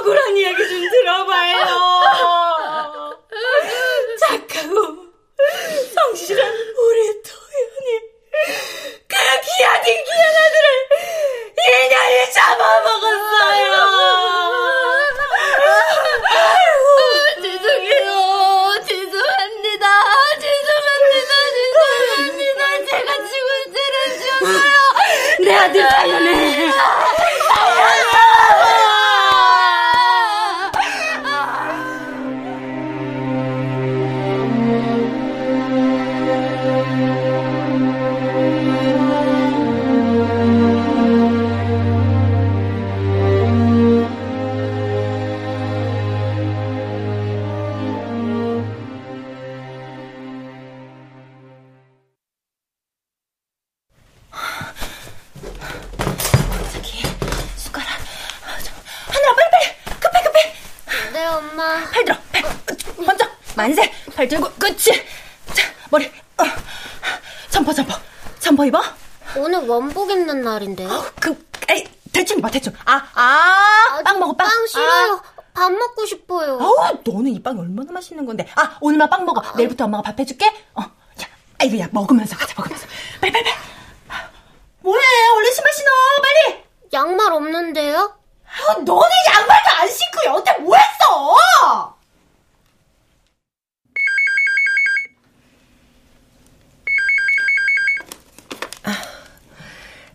[0.08, 1.58] 억울한 이야기 좀 들어봐요.
[4.20, 4.74] 착하고
[5.93, 8.00] 성실한 우리 도현이
[9.06, 10.67] 그 기아딘 기한 아들을
[11.67, 13.67] 인연이 잡아먹었어요.
[25.39, 26.37] 내 아들 당연해.
[63.58, 63.91] 만세!
[64.15, 64.91] 발 들고, 그치!
[65.54, 66.43] 자, 머리, 어.
[67.50, 67.96] 점퍼, 점퍼.
[68.39, 68.80] 점퍼 입어?
[69.36, 70.88] 오늘 원복 입는 날인데요?
[70.88, 71.36] 어, 그,
[71.67, 72.72] 에이, 대충 입어, 대충.
[72.86, 74.48] 아, 아, 빵 먹어, 빵.
[74.48, 75.13] 빵 싫어요.
[75.26, 75.41] 아.
[75.54, 76.60] 밥 먹고 싶어요.
[76.60, 78.48] 어, 너는 이 빵이 얼마나 맛있는 건데.
[78.56, 79.41] 아, 오늘만 빵 먹어.
[79.58, 80.46] 내일부터 엄마가 밥 해줄게.
[80.76, 81.26] 어, 야,
[81.60, 82.86] 아이고, 야, 먹으면서 가자, 먹으면서.
[83.20, 83.56] 빨리, 빨리, 빨리.
[84.82, 85.04] 뭐해,
[85.36, 85.89] 얼른 신발 신어,
[86.22, 86.63] 빨리!
[86.93, 88.17] 양말 없는데요?
[88.46, 91.96] 아, 너는 양말도 안 신고 여태 뭐 했어?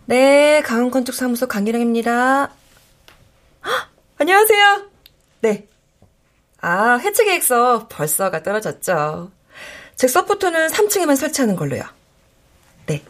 [0.05, 2.51] 네, 강원건축사무소 강기령입니다.
[4.17, 4.89] 안녕하세요.
[5.39, 5.67] 네.
[6.59, 9.31] 아, 해체 계획서 벌써가 떨어졌죠.
[9.95, 11.83] 즉, 서포터는 3층에만 설치하는 걸로요.
[12.85, 13.01] 네.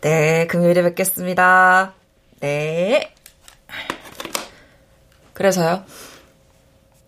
[0.00, 1.94] 네, 금요일에 뵙겠습니다.
[2.38, 3.12] 네.
[5.34, 5.84] 그래서요?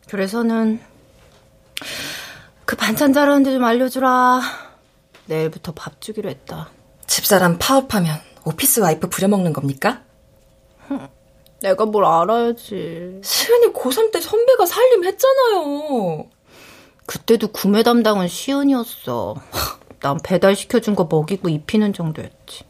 [0.08, 0.80] 그래서는,
[2.64, 4.40] 그 반찬 자르는데 좀 알려주라.
[5.26, 6.70] 내일부터 밥 주기로 했다.
[7.06, 10.02] 집사람 파업하면 오피스 와이프 부려먹는 겁니까?
[11.60, 13.20] 내가 뭘 알아야지.
[13.22, 16.26] 시은이 고3 때 선배가 살림했잖아요.
[17.06, 19.36] 그때도 구매 담당은 시은이었어.
[20.00, 22.64] 난 배달시켜준 거 먹이고 입히는 정도였지.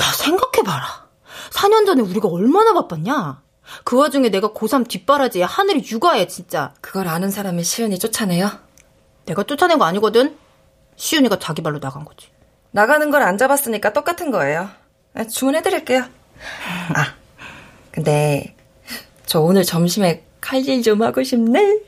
[0.00, 1.08] 야, 생각해봐라.
[1.50, 3.42] 4년 전에 우리가 얼마나 바빴냐?
[3.84, 6.72] 그 와중에 내가 고3 뒷바라지에 하늘이 육아해, 진짜.
[6.80, 8.50] 그걸 아는 사람이 시은이 쫓아내요?
[9.26, 10.38] 내가 쫓아낸 거 아니거든?
[10.96, 12.28] 시은이가 자기 발로 나간 거지.
[12.70, 14.68] 나가는 걸 안 잡았으니까 똑같은 거예요.
[15.14, 16.00] 아, 주문해드릴게요.
[16.94, 17.14] 아,
[17.90, 18.54] 근데
[19.26, 21.80] 저 오늘 점심에 칼질 좀 하고 싶네.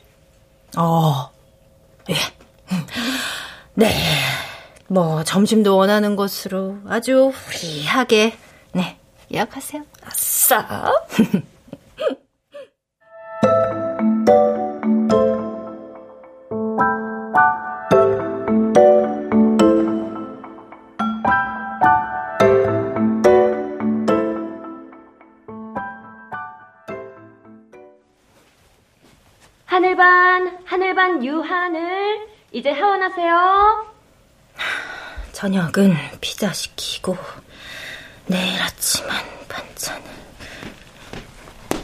[0.77, 1.29] 어,
[2.09, 2.15] 예.
[3.73, 3.93] 네.
[4.87, 8.37] 뭐 점심도 원하는 것으로 아주 후리하게
[8.73, 8.97] 네
[9.33, 9.83] 예약하세요.
[10.03, 10.91] 아싸.
[30.01, 32.27] 하늘반, 하늘반 유하늘.
[32.51, 33.85] 이제 하원하세요.
[35.31, 37.15] 저녁은 피자 시키고
[38.25, 39.09] 내일 아침은
[39.47, 40.03] 반찬을.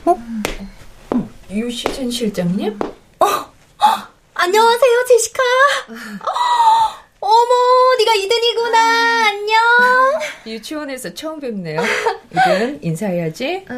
[0.06, 0.18] 어?
[1.52, 2.80] 유시진 실장님?
[3.20, 3.26] 어?
[3.26, 4.08] 어?
[4.34, 5.44] 안녕하세요, 제시카.
[7.20, 9.28] 어, 어머, 네가 이든이구나.
[9.28, 9.58] 안녕.
[10.46, 11.82] 유치원에서 처음 뵙네요.
[12.32, 13.66] 이든 인사해야지.
[13.70, 13.74] 어,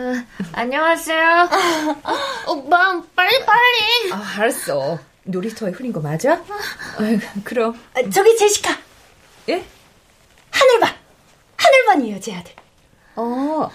[0.52, 1.50] 안녕하세요.
[2.48, 4.12] 어, Mom, 빨리 빨리.
[4.12, 5.00] 아, 알았어.
[5.24, 6.34] 놀이터에 흘린 거 맞아?
[6.34, 6.42] 아,
[7.46, 7.80] 그럼.
[7.94, 8.78] 아, 저기 제시카.
[9.50, 9.64] 예?
[10.52, 10.94] 하늘반.
[11.56, 12.52] 하늘반이에요, 제 아들.
[13.16, 13.70] 어.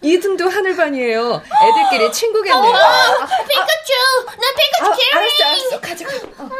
[0.00, 1.42] 이든도 하늘반이에요.
[1.62, 2.62] 애들끼리 친구겠네요.
[2.72, 4.26] 어, 아, 피카츄!
[4.26, 5.42] 난 피카츄 아, 캐리!
[5.42, 5.80] 알았어, 알았어.
[5.80, 6.06] 가자.
[6.38, 6.50] 어.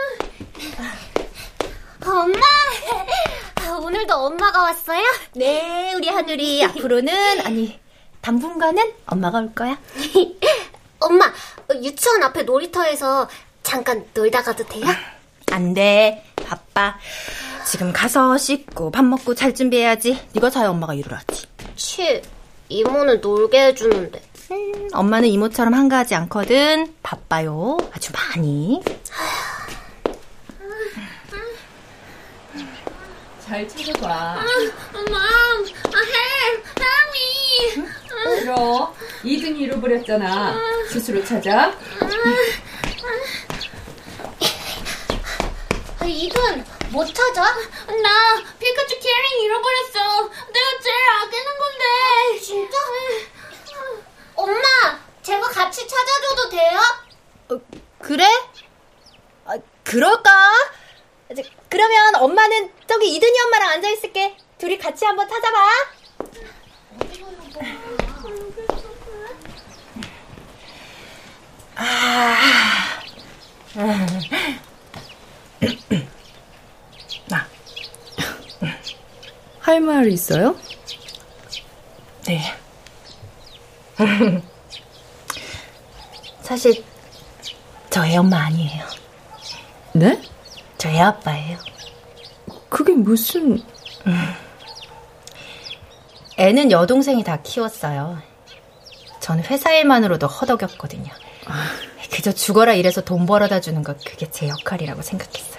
[2.04, 2.40] 엄마!
[3.82, 5.02] 오늘도 엄마가 왔어요?
[5.34, 7.78] 네, 우리 하늘이 앞으로는, 아니,
[8.20, 9.78] 당분간은 엄마가 올 거야.
[11.00, 11.32] 엄마,
[11.82, 13.28] 유치원 앞에 놀이터에서
[13.62, 14.84] 잠깐 놀다 가도 돼요?
[15.52, 16.24] 안 돼.
[16.44, 16.96] 바빠.
[17.66, 20.18] 지금 가서 씻고 밥 먹고 잘 준비해야지.
[20.32, 21.46] 네가 자야 엄마가 일을 하지.
[21.76, 22.22] 치,
[22.68, 24.22] 이모는 놀게 해주는데.
[24.50, 26.94] 음, 엄마는 이모처럼 한가하지 않거든.
[27.02, 27.76] 바빠요.
[27.92, 28.82] 아주 많이.
[33.48, 34.44] 잘 찾아봐.
[34.92, 35.64] 엄마, 아,
[35.96, 37.88] help, help me.
[38.40, 38.94] 들어.
[39.24, 40.54] 이든이 잃어버렸잖아.
[40.92, 41.72] 스스로 찾아.
[45.98, 47.42] 아, 이든 못 찾아?
[47.42, 50.28] 나 피카츄 캐링 잃어버렸어.
[50.52, 52.40] 내가 제일 아끼는 건데.
[52.42, 52.76] 진짜?
[54.34, 54.62] 엄마,
[55.22, 56.80] 제가 같이 찾아줘도 돼요?
[57.50, 57.60] 어,
[57.98, 58.24] 그래?
[59.46, 60.30] 아, 그럴까?
[61.68, 64.36] 그러면 엄마는 저기 이든이 엄마랑 앉아 있을게.
[64.58, 65.58] 둘이 같이 한번 찾아봐.
[71.76, 72.78] 아.
[79.60, 80.56] 할말 있어요?
[82.26, 82.40] 네.
[86.40, 86.82] 사실
[87.90, 88.84] 저애 엄마 아니에요.
[89.92, 90.20] 네?
[90.78, 91.58] 저애 아빠예요.
[92.68, 93.62] 그게 무슨...
[94.06, 94.14] 음.
[96.38, 98.18] 애는 여동생이 다 키웠어요.
[99.20, 101.10] 저는 회사 일만으로도 허덕였거든요.
[102.12, 105.58] 그저 죽어라 이래서 돈 벌어다 주는 것 그게 제 역할이라고 생각했어요.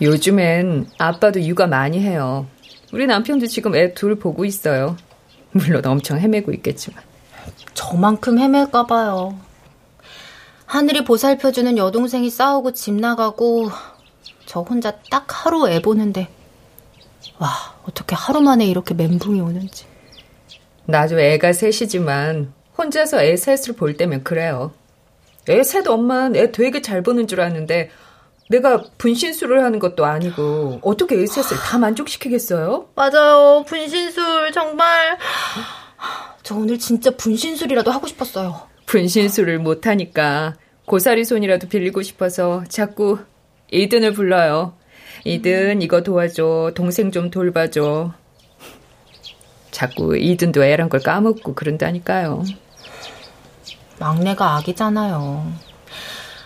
[0.00, 2.46] 요즘엔 아빠도 육아 많이 해요.
[2.92, 4.96] 우리 남편도 지금 애 둘 보고 있어요.
[5.52, 7.02] 물론 엄청 헤매고 있겠지만.
[7.74, 9.38] 저만큼 헤맬까 봐요.
[10.66, 13.70] 하늘이 보살펴주는 여동생이 싸우고 집 나가고
[14.54, 16.28] 저 혼자 딱 하루 애 보는데
[17.40, 17.48] 와
[17.88, 19.84] 어떻게 하루 만에 이렇게 멘붕이 오는지.
[20.86, 24.72] 나도 애가 셋이지만 혼자서 애 셋을 볼 때면 그래요.
[25.48, 27.90] 애 셋 엄마는 애 되게 잘 보는 줄 아는데
[28.48, 32.90] 내가 분신술을 하는 것도 아니고 어떻게 애 셋을 다 만족시키겠어요?
[32.94, 33.64] 맞아요.
[33.66, 35.18] 분신술 정말
[36.44, 38.68] 저 오늘 진짜 분신술이라도 하고 싶었어요.
[38.86, 40.54] 분신술을 못하니까
[40.86, 43.18] 고사리 손이라도 빌리고 싶어서 자꾸
[43.70, 44.74] 이든을 불러요.
[45.24, 46.72] 이든 이거 도와줘.
[46.74, 48.12] 동생 좀 돌봐줘.
[49.70, 52.44] 자꾸 이든도 애란 걸 까먹고 그런다니까요.
[53.98, 55.52] 막내가 아기잖아요.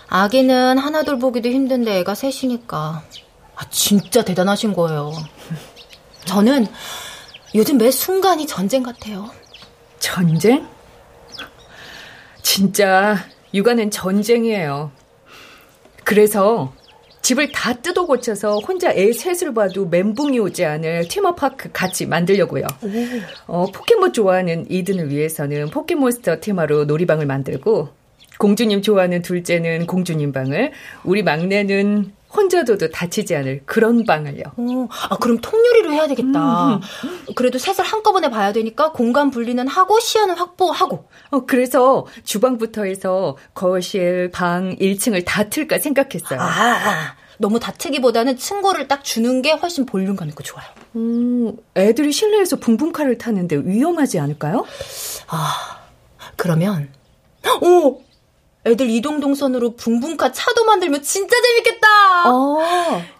[0.09, 3.02] 아기는 하나둘 보기도 힘든데 애가 셋이니까.
[3.57, 5.12] 아, 진짜 대단하신 거예요.
[6.24, 6.66] 저는
[7.54, 9.31] 요즘 매 순간이 전쟁 같아요.
[9.98, 10.66] 전쟁?
[12.42, 13.16] 진짜
[13.52, 14.92] 육아는 전쟁이에요.
[16.04, 16.72] 그래서
[17.28, 22.64] 집을 다 뜯어 고쳐서 혼자 애 셋을 봐도 멘붕이 오지 않을 테마파크 같이 만들려고요.
[23.46, 27.90] 어, 포켓몬 좋아하는 이든을 위해서는 포켓몬스터 테마로 놀이방을 만들고
[28.38, 30.72] 공주님 좋아하는 둘째는 공주님 방을
[31.04, 34.42] 우리 막내는 혼자 둬도 다치지 않을 그런 방을요.
[34.56, 36.74] 오, 아 그럼 통유리로 해야 되겠다.
[36.76, 36.80] 음,
[37.34, 41.08] 그래도 셋을 한꺼번에 봐야 되니까 공간 분리는 하고 시야는 확보하고.
[41.30, 46.40] 어 그래서 주방부터 해서 거실, 방 1층을 다 틀까 생각했어요.
[46.40, 50.66] 아, 너무 다트기보다는 층고를 딱 주는 게 훨씬 볼륨감 있고 좋아요.
[50.96, 54.66] 음, 애들이 실내에서 붕붕카를 타는데 위험하지 않을까요?
[55.28, 55.78] 아,
[56.36, 56.90] 그러면
[57.62, 58.02] 오
[58.68, 61.87] 애들 이동 동선으로 붕붕카 차도 만들면 진짜 재밌겠다.
[62.31, 62.59] 어.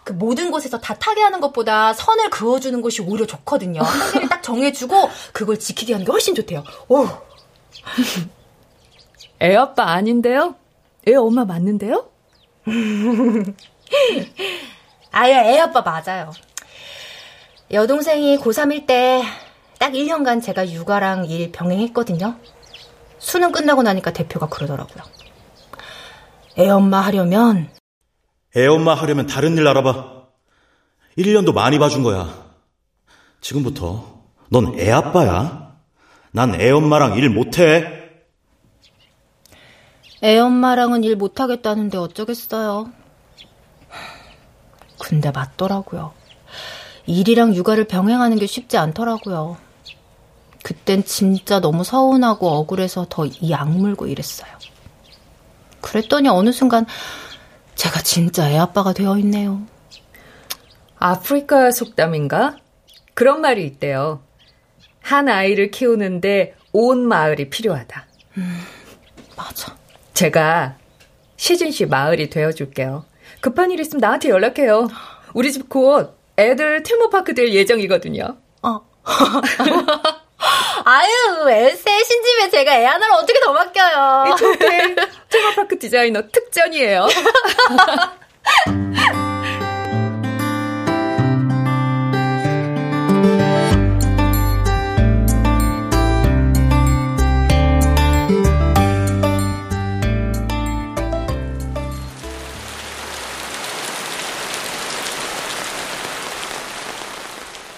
[0.03, 3.81] 그 모든 곳에서 다 타게 하는 것보다 선을 그어주는 것이 오히려 좋거든요.
[3.81, 6.63] 한계를 딱 정해주고 그걸 지키게 하는 게 훨씬 좋대요.
[6.87, 7.05] 오.
[9.41, 10.55] 애 아빠 아닌데요?
[11.07, 12.09] 애 엄마 맞는데요?
[15.11, 16.31] 아유, 애 아빠 맞아요.
[17.71, 19.23] 여동생이 고3일 때
[19.79, 22.35] 딱 1년간 제가 육아랑 일 병행했거든요.
[23.17, 25.03] 수능 끝나고 나니까 대표가 그러더라고요.
[26.59, 27.69] 애엄마 하려면
[28.55, 30.19] 애엄마 하려면 다른 일 알아봐.
[31.17, 32.49] 1년도 많이 봐준 거야.
[33.41, 35.77] 지금부터 넌 애아빠야.
[36.31, 37.95] 난 애엄마랑 일 못해.
[40.23, 42.91] 애엄마랑은 일 못하겠다는데 어쩌겠어요.
[44.99, 46.13] 근데 맞더라고요.
[47.05, 49.57] 일이랑 육아를 병행하는 게 쉽지 않더라고요.
[50.63, 54.49] 그땐 진짜 너무 서운하고 억울해서 더 이 악물고 이랬어요.
[55.81, 56.85] 그랬더니 어느 순간
[57.75, 59.61] 제가 진짜 애 아빠가 되어 있네요.
[60.97, 62.57] 아프리카 속담인가?
[63.13, 64.21] 그런 말이 있대요.
[65.01, 68.05] 한 아이를 키우는데 온 마을이 필요하다.
[68.37, 68.59] 음,
[69.37, 69.75] 맞아.
[70.13, 70.75] 제가
[71.37, 73.05] 시진 씨 마을이 되어줄게요.
[73.41, 74.87] 급한 일 있으면 나한테 연락해요.
[75.33, 78.37] 우리 집 곧 애들 테마파크 될 예정이거든요.
[78.63, 78.81] 어.
[80.85, 84.35] 아유, 셋신 집에 제가 애 하나를 어떻게 더 맡겨요.
[84.37, 84.95] 좋게
[85.29, 87.07] 테마파크 디자이너 특전이에요.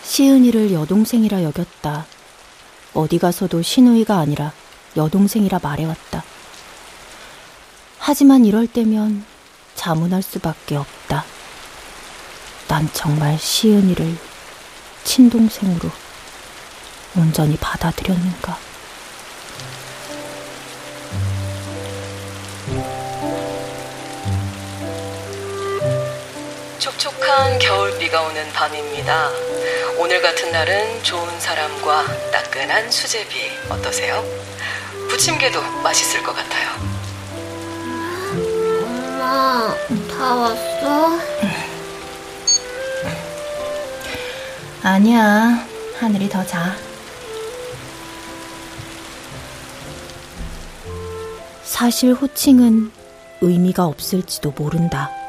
[0.03, 2.05] 시은이를 여동생이라 여겼다.
[2.93, 4.51] 어디 가서도 신우이가 아니라
[4.97, 6.23] 여동생이라 말해왔다.
[7.99, 9.23] 하지만 이럴 때면
[9.75, 11.23] 자문할 수밖에 없다.
[12.67, 14.17] 난 정말 시은이를
[15.03, 15.89] 친동생으로
[17.15, 18.70] 온전히 받아들였는가.
[26.82, 29.29] 촉촉한 겨울비가 오는 밤입니다.
[29.99, 34.25] 오늘 같은 날은 좋은 사람과 따끈한 수제비 어떠세요?
[35.07, 36.71] 부침개도 맛있을 것 같아요.
[38.82, 39.75] 엄마,
[40.09, 41.19] 다 왔어?
[44.82, 45.63] 아니야,
[45.99, 46.75] 하늘이 더 자.
[51.63, 52.91] 사실 호칭은
[53.41, 55.20] 의미가 없을지도 모른다.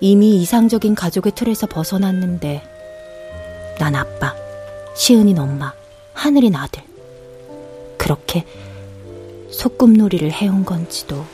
[0.00, 2.62] 이미 이상적인 가족의 틀에서 벗어났는데
[3.80, 4.34] 난 아빠,
[4.94, 5.72] 시은인 엄마,
[6.12, 6.82] 하늘인 아들.
[7.96, 8.44] 그렇게
[9.50, 11.24] 소꿉놀이를 해온 건지도.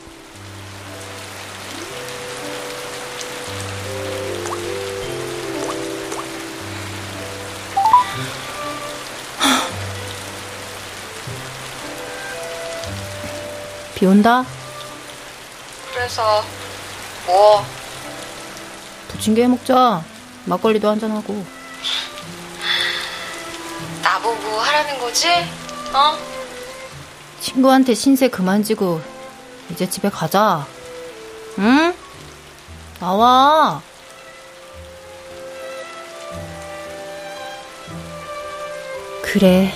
[13.93, 14.43] 비 온다.
[15.93, 16.43] 그래서
[17.25, 17.63] 뭐
[19.15, 20.03] 부침개 해 먹자.
[20.45, 21.43] 막걸리도 한잔 하고.
[24.03, 25.29] 나보고 하라는 거지?
[25.93, 26.17] 어?
[27.39, 29.01] 친구한테 신세 그만 지고
[29.71, 30.67] 이제 집에 가자.
[31.59, 31.93] 응?
[32.99, 33.81] 나와.
[39.23, 39.73] 그래.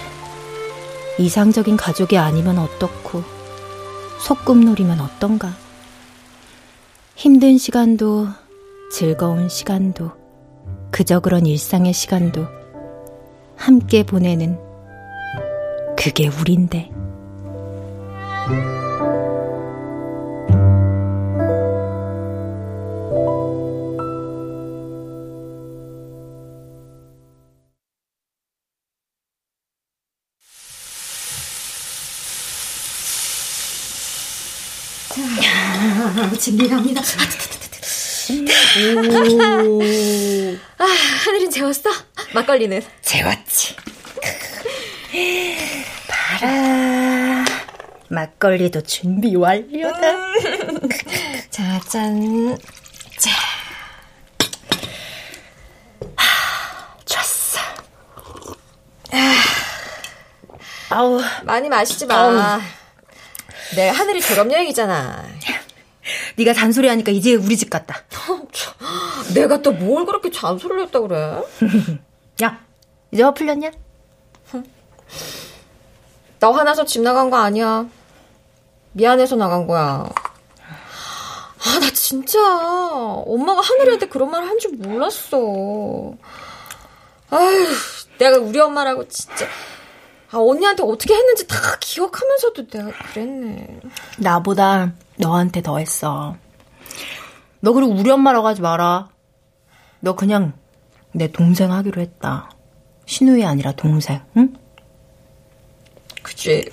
[1.17, 3.23] 이상적인 가족이 아니면 어떻고,
[4.21, 5.53] 소꿉놀이면 어떤가.
[7.15, 8.29] 힘든 시간도,
[8.91, 10.11] 즐거운 시간도,
[10.91, 12.47] 그저 그런 일상의 시간도
[13.55, 14.57] 함께 보내는
[15.97, 16.91] 그게 우린데.
[36.69, 37.01] 갑니다.
[40.77, 40.83] 아,
[41.25, 41.89] 하늘은 재웠어?
[42.33, 42.79] 막걸리는?
[43.01, 43.75] 재웠지.
[46.07, 47.43] 봐라.
[48.09, 49.99] 막걸리도 준비 완료다.
[51.49, 52.55] 자, 짠.
[53.17, 53.31] 자.
[57.05, 57.59] 좋았어.
[60.91, 61.19] 아우.
[61.45, 62.61] 많이 마시지 마.
[63.75, 65.25] 내일 하늘이 졸업 여행이잖아.
[66.37, 68.03] 네가 잔소리하니까 이제 우리 집 같다.
[69.35, 71.41] 내가 또 뭘 그렇게 잔소리를 했다 그래?
[72.43, 72.59] 야,
[73.11, 73.71] 이제 화 풀렸냐?
[76.39, 77.85] 나 화나서 집 나간 거 아니야.
[78.93, 80.09] 미안해서 나간 거야.
[81.61, 85.37] 아, 나 진짜 엄마가 하늘이한테 그런 말 한 줄 몰랐어.
[87.31, 87.67] 아휴,
[88.17, 89.45] 내가 우리 엄마라고 진짜.
[90.31, 93.79] 아, 언니한테 어떻게 했는지 다 기억하면서도 내가 그랬네.
[94.19, 96.35] 나보다 너한테 더 했어.
[97.59, 99.09] 너 그리고 우리 엄마라고 하지 마라.
[99.99, 100.53] 너 그냥
[101.11, 102.49] 내 동생 하기로 했다.
[103.05, 104.53] 신우이 아니라 동생, 응?
[106.23, 106.69] 그치.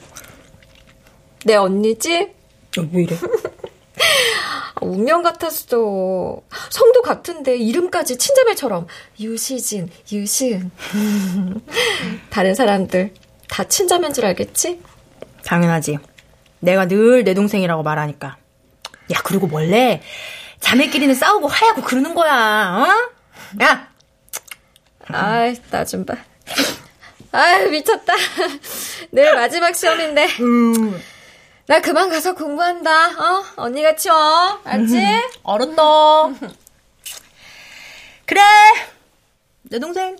[1.44, 2.32] 내 언니지?
[2.78, 3.16] 어, 왜 이래?
[4.82, 6.40] 운명 같았어.
[6.70, 8.86] 성도 같은데 이름까지 친자매처럼
[9.18, 10.70] 유시진, 유시은.
[12.30, 13.14] 다른 사람들
[13.48, 14.80] 다 친자매인 줄 알겠지?
[15.44, 15.98] 당연하지.
[16.60, 18.36] 내가 늘 내 동생이라고 말하니까.
[19.12, 20.02] 야, 그리고 원래
[20.60, 22.32] 자매끼리는 싸우고 화해하고 그러는 거야,
[22.88, 23.62] 어?
[23.62, 23.88] 야!
[25.08, 26.14] 아이, 나 좀 봐.
[27.32, 28.14] 아유, 미쳤다.
[29.10, 30.26] 내일 마지막 시험인데.
[30.40, 31.00] 음.
[31.66, 32.90] 나 그만 가서 공부한다.
[33.10, 33.44] 어?
[33.56, 34.60] 언니가 치워.
[34.64, 34.96] 알지?
[35.44, 35.82] 알았다.
[38.24, 38.40] 그래!
[39.62, 40.16] 내 동생.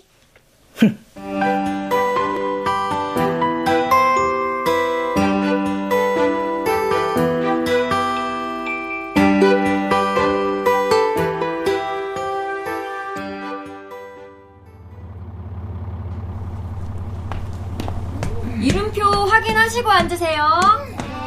[20.07, 20.43] 앉으세요.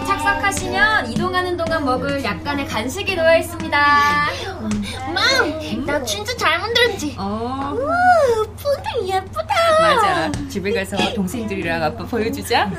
[0.07, 3.79] 착석하시면 이동하는 동안 먹을 약간의 간식이 놓여 있습니다.
[5.15, 7.15] 맘, 나 진짜 잘 만들었지.
[7.19, 7.95] 어, 우와,
[8.57, 9.55] 푸딩 예쁘다.
[9.81, 10.33] 맞아.
[10.49, 12.71] 집에 가서 동생들이랑 아빠 보여주자.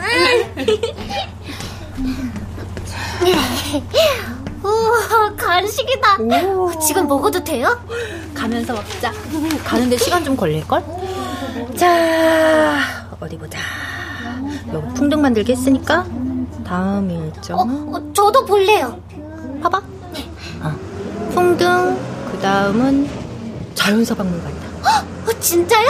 [4.63, 6.17] 우와, 간식이다.
[6.87, 7.79] 지금 먹어도 돼요?
[8.33, 9.11] 가면서 먹자.
[9.63, 10.83] 가는데 시간 좀 걸릴걸?
[11.77, 12.79] 자,
[13.19, 13.59] 어디 보자.
[14.73, 16.05] 여기 풍등 만들기 했으니까
[16.65, 17.59] 다음 일정.
[17.59, 18.97] 어, 어, 저도 볼래요.
[19.61, 19.77] 봐봐.
[20.61, 20.75] 어,
[21.33, 21.97] 풍등,
[22.31, 23.09] 그 다음은
[23.75, 24.67] 자연사박물관이다.
[24.67, 25.87] 어, 진짜요?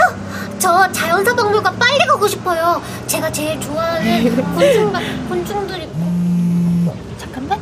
[0.58, 2.82] 저 자연사박물관 빨리 가고 싶어요.
[3.06, 4.92] 제가 제일 좋아하는 곤충,
[5.28, 5.88] 곤충들이.
[7.18, 7.60] 잠깐만.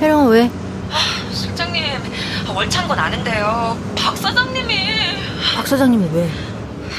[0.00, 0.50] 혜령아 왜?
[1.32, 1.84] 실장님,
[2.54, 3.76] 월찬 건 아는데요.
[3.96, 4.76] 박 사장님이
[5.56, 6.30] 박 사장님이 왜?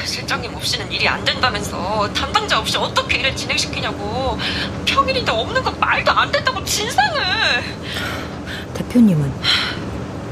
[0.04, 4.38] 실장님 없이는 일이 안 된다면서 담당자 없이 어떻게 일을 진행시키냐고
[4.86, 7.20] 평일인데 없는 건 말도 안 된다고 진상을
[8.74, 9.32] 대표님은?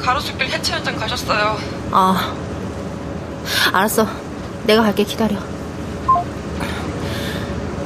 [0.00, 1.58] 가로수길 해체 현장 가셨어요.
[1.90, 2.34] 아,
[3.72, 4.06] 알았어.
[4.64, 5.36] 내가 갈게 기다려.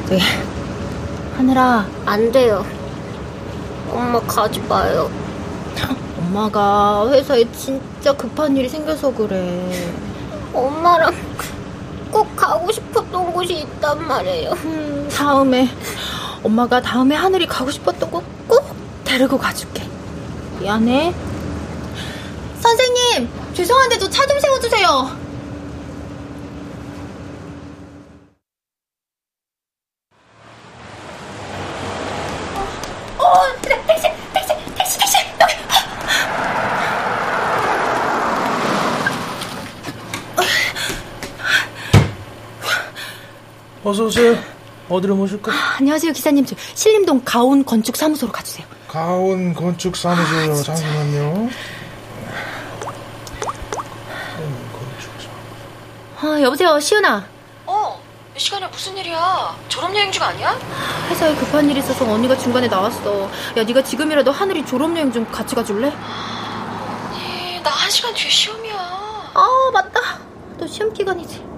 [0.09, 0.21] 저기
[1.37, 1.87] 하늘아.
[2.07, 2.65] 안 돼요.
[3.91, 5.11] 엄마 가지 마요.
[6.19, 9.93] 엄마가 회사에 진짜 급한 일이 생겨서 그래.
[10.53, 11.15] 엄마랑
[12.23, 14.53] 꼭 가고 싶었던 곳이 있단 말이에요.
[14.65, 15.69] 음, 다음에
[16.45, 18.65] 엄마가 다음에 하늘이 가고 싶었던 곳 꼭
[19.05, 19.83] 데리고 가줄게.
[20.61, 21.13] 미안해.
[22.61, 25.17] 선생님, 죄송한데 저차좀 세워주세요.
[43.93, 44.35] 어서 오세요.
[44.89, 45.53] 어디로 모실까?
[45.53, 46.47] 아, 안녕하세요, 기사님.
[46.47, 48.67] 저 신림동 가온 건축 사무소로 가주세요.
[48.89, 50.51] 가온 건축 사무소요.
[50.51, 51.51] 아, 잠시만요.
[56.23, 57.23] 아, 여보세요, 시은아.
[57.67, 58.01] 어,
[58.35, 59.55] 이 시간에 무슨 일이야?
[59.69, 60.59] 졸업여행 중 아니야?
[61.11, 63.29] 회사에 급한 일이 있어서 언니가 중간에 나왔어.
[63.59, 65.89] 야, 네가 지금이라도 하늘이 졸업여행 좀 같이 가줄래?
[67.11, 68.75] 아니, 나 한 시간 뒤에 시험이야.
[69.35, 70.01] 아, 맞다.
[70.59, 71.52] 또 시험 기간이지.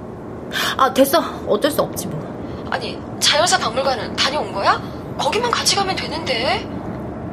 [0.76, 1.22] 아, 됐어.
[1.46, 2.68] 어쩔 수 없지, 뭐.
[2.70, 4.80] 아니, 자연사 박물관은 다녀온 거야?
[5.18, 6.68] 거기만 같이 가면 되는데.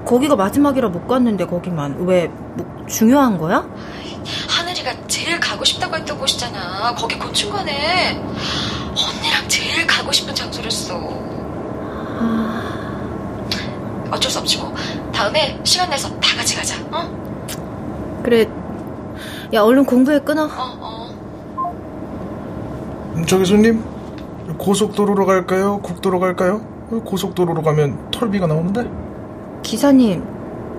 [0.06, 2.06] 거기가 마지막이라 못 갔는데, 거기만.
[2.06, 3.66] 왜, 뭐, 중요한 거야?
[4.50, 6.94] 하늘이가 제일 가고 싶다고 했던 곳이잖아.
[6.96, 8.22] 거기 곤충관에.
[8.96, 10.96] 언니랑 제일 가고 싶은 장소랬어.
[14.12, 14.76] 어쩔 수 없지 뭐.
[15.14, 16.76] 다음에 시간 내서 다 같이 가자.
[16.92, 18.22] 어?
[18.24, 18.48] 그래.
[19.54, 20.44] 야, 얼른 공부해 끊어.
[20.46, 20.50] 어,
[20.80, 21.01] 어.
[23.16, 23.84] 음, 저기 손님,
[24.58, 25.80] 고속도로로 갈까요?
[25.82, 26.62] 국도로 갈까요?
[27.06, 28.90] 고속도로로 가면 털비가 나오는데.
[29.64, 30.24] 기사님,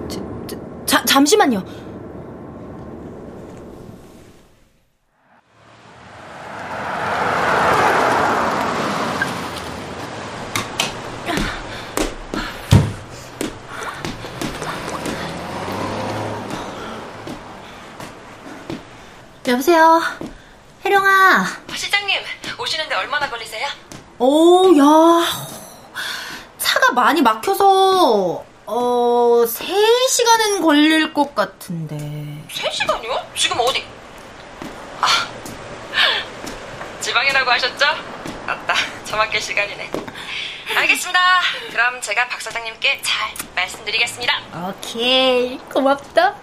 [0.09, 0.57] 저, 저,
[0.87, 1.62] 자, 잠시만요.
[19.49, 20.01] 여보세요.
[20.85, 21.47] 혜령아.
[21.74, 22.20] 시장님,
[22.59, 23.68] 오시는데 얼마나 걸리세요?
[24.18, 25.24] 오, 야.
[26.59, 31.97] 차가 많이 막혀서, 어, 3시간은 걸릴 것 같은데.
[32.51, 33.24] 3시간이요?
[33.37, 33.85] 지금 어디?
[35.01, 35.07] 아,
[37.01, 37.85] 지방이라고 하셨죠?
[38.47, 38.74] 맞다.
[39.05, 39.91] 저밖에 시간이네.
[40.76, 41.20] 알겠습니다.
[41.70, 44.41] 그럼 제가 박 사장님께 잘 말씀드리겠습니다.
[44.70, 45.59] 오케이.
[45.72, 46.35] 고맙다.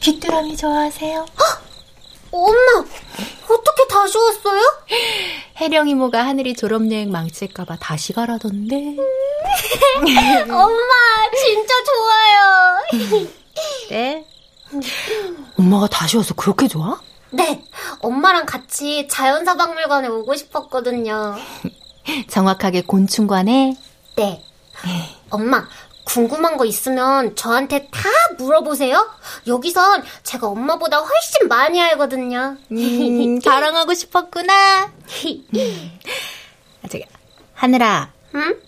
[0.00, 1.26] 귀뚜라미 좋아하세요?
[2.32, 2.84] 엄마,
[3.48, 4.60] 어떻게 다시 왔어요?
[5.60, 8.96] 혜령 이모가 하늘이 졸업여행 망칠까봐 다시 가라던데.
[10.48, 13.28] 엄마, 진짜 좋아요.
[13.90, 14.24] 네?
[15.58, 17.00] 엄마가 다시 와서 그렇게 좋아?
[17.30, 17.62] 네,
[18.00, 21.36] 엄마랑 같이 자연사 박물관에 오고 싶었거든요.
[22.28, 23.76] 정확하게 곤충관에?
[24.24, 24.44] 네.
[25.30, 25.66] 엄마,
[26.04, 29.08] 궁금한 거 있으면 저한테 다 물어보세요.
[29.46, 32.56] 여기선 제가 엄마보다 훨씬 많이 알거든요.
[32.70, 34.92] 음, 자랑하고 싶었구나.
[36.82, 37.04] 아, 저기,
[37.54, 38.12] 하늘아.
[38.34, 38.60] 응?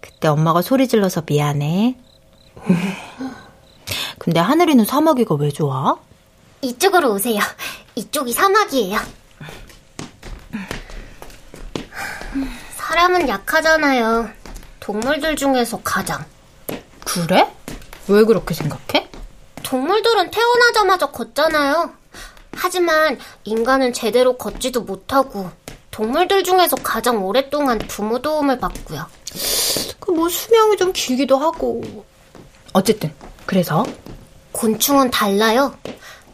[0.00, 1.98] 그때 엄마가 소리 질러서 미안해.
[4.18, 5.98] 근데 하늘이는 사마귀가 왜 좋아?
[6.62, 7.40] 이쪽으로 오세요.
[7.94, 8.98] 이쪽이 사막이에요.
[12.76, 14.43] 사람은 약하잖아요.
[14.84, 16.22] 동물들 중에서 가장.
[17.06, 17.50] 그래?
[18.06, 19.08] 왜 그렇게 생각해?
[19.62, 21.90] 동물들은 태어나자마자 걷잖아요.
[22.52, 25.50] 하지만 인간은 제대로 걷지도 못하고
[25.90, 29.06] 동물들 중에서 가장 오랫동안 부모 도움을 받고요.
[30.00, 32.04] 그 뭐 수명이 좀 길기도 하고.
[32.74, 33.10] 어쨌든
[33.46, 33.86] 그래서
[34.52, 35.74] 곤충은 달라요.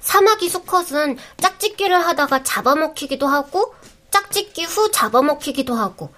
[0.00, 3.74] 사마귀 수컷은 짝짓기를 하다가 잡아먹히기도 하고
[4.10, 6.10] 짝짓기 후 잡아먹히기도 하고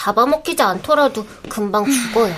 [0.00, 2.34] 잡아먹히지 않더라도 금방 죽어요.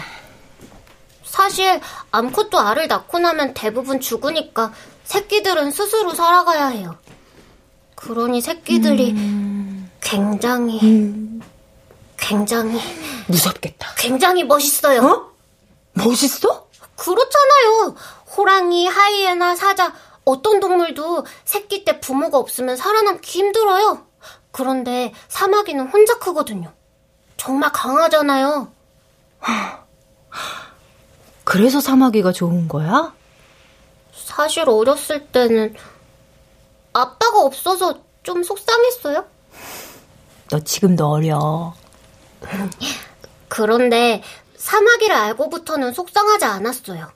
[1.25, 4.73] 사실 암컷도 알을 낳고 나면 대부분 죽으니까
[5.05, 6.97] 새끼들은 스스로 살아가야 해요.
[7.95, 9.91] 그러니 새끼들이 음.
[10.01, 10.81] 굉장히
[12.17, 12.81] 굉장히
[13.29, 13.95] 무섭겠다.
[13.97, 15.01] 굉장히 멋있어요.
[15.01, 15.33] 어?
[15.93, 16.67] 멋있어?
[16.97, 17.95] 그렇잖아요.
[18.37, 19.93] 호랑이, 하이에나, 사자
[20.25, 24.07] 어떤 동물도 새끼 때 부모가 없으면 살아남기 힘들어요.
[24.51, 26.73] 그런데 사마귀는 혼자 크거든요.
[27.43, 28.73] 정말 강하잖아요.
[31.43, 33.13] 그래서 사마귀가 좋은 거야?
[34.15, 35.75] 사실 어렸을 때는
[36.93, 39.25] 아빠가 없어서 좀 속상했어요.
[40.51, 41.75] 너 지금도 어려.
[43.49, 44.23] 그런데
[44.57, 47.11] 사마귀를 알고부터는 속상하지 않았어요.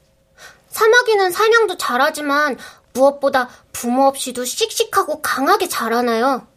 [0.71, 2.59] 사마귀는 사냥도 잘하지만
[2.95, 6.49] 무엇보다 부모 없이도 씩씩하고 강하게 자라나요.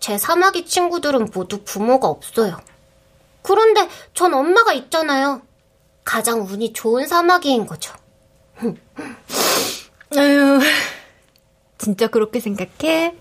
[0.00, 2.58] 제 사마귀 친구들은 모두 부모가 없어요.
[3.42, 5.42] 그런데 전 엄마가 있잖아요.
[6.04, 7.94] 가장 운이 좋은 사마귀인 거죠.
[10.16, 10.60] 아유,
[11.78, 13.14] 진짜 그렇게 생각해?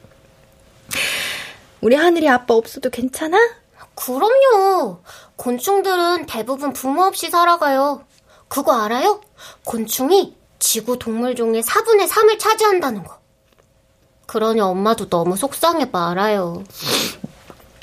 [1.82, 3.38] 우리 하늘이 아빠 없어도 괜찮아?
[3.96, 5.02] 그럼요.
[5.36, 8.04] 곤충들은 대부분 부모 없이 살아가요.
[8.48, 9.22] 그거 알아요?
[9.64, 13.20] 곤충이 지구 동물 종의 4분의 3을 차지한다는 거.
[14.26, 16.64] 그러니 엄마도 너무 속상해 말아요.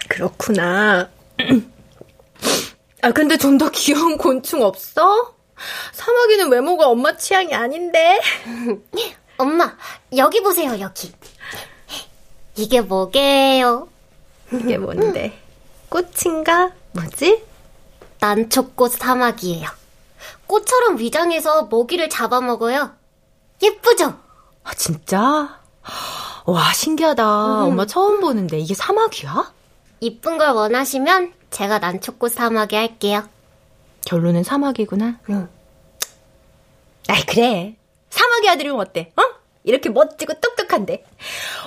[0.09, 1.09] 그렇구나.
[3.03, 5.35] 아, 근데 좀 더 귀여운 곤충 없어?
[5.93, 8.21] 사마귀는 외모가 엄마 취향이 아닌데.
[9.39, 9.77] 엄마,
[10.17, 11.13] 여기 보세요, 여기.
[12.57, 13.89] 이게 뭐게요?
[14.53, 15.39] 이게 뭔데?
[15.89, 16.73] 꽃인가?
[16.93, 17.43] 뭐지?
[18.21, 19.69] 난초꽃 사마귀예요.
[20.47, 22.93] 꽃처럼 위장해서 먹이를 잡아먹어요.
[23.63, 24.19] 예쁘죠?
[24.65, 25.61] 아, 진짜?
[26.45, 27.25] 와, 신기하다.
[27.25, 27.63] 음.
[27.73, 29.53] 엄마 처음 보는데 이게 사마귀야?
[30.01, 33.27] 이쁜 걸 원하시면 제가 난초꽃 사마귀 할게요.
[34.05, 35.21] 결론은 사마귀구나.
[35.31, 35.49] 응.
[37.09, 37.75] 아이, 그래.
[38.11, 39.11] 사마귀 아들이면 어때?
[39.17, 39.23] 어?
[39.65, 41.03] 이렇게 멋지고 똑똑한데.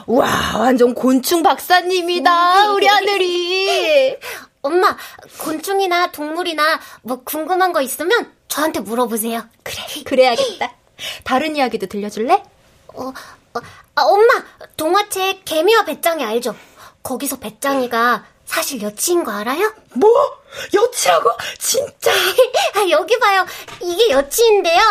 [0.05, 4.15] 와, 완전 곤충 박사님이다, 우리 하늘이.
[4.61, 4.95] 엄마,
[5.39, 9.41] 곤충이나 동물이나 뭐 궁금한 거 있으면 저한테 물어보세요.
[9.63, 10.71] 그래, 그래야겠다.
[11.23, 12.43] 다른 이야기도 들려줄래?
[12.93, 13.59] 어, 어
[13.95, 14.45] 아, 엄마,
[14.77, 16.55] 동화책 개미와 배짱이 알죠?
[17.01, 19.71] 거기서 배짱이가 사실 여치인 거 알아요?
[19.93, 20.09] 뭐?
[20.73, 21.29] 여치라고?
[21.59, 22.11] 진짜?
[22.75, 23.45] 아, 여기 봐요.
[23.79, 24.81] 이게 여치인데요.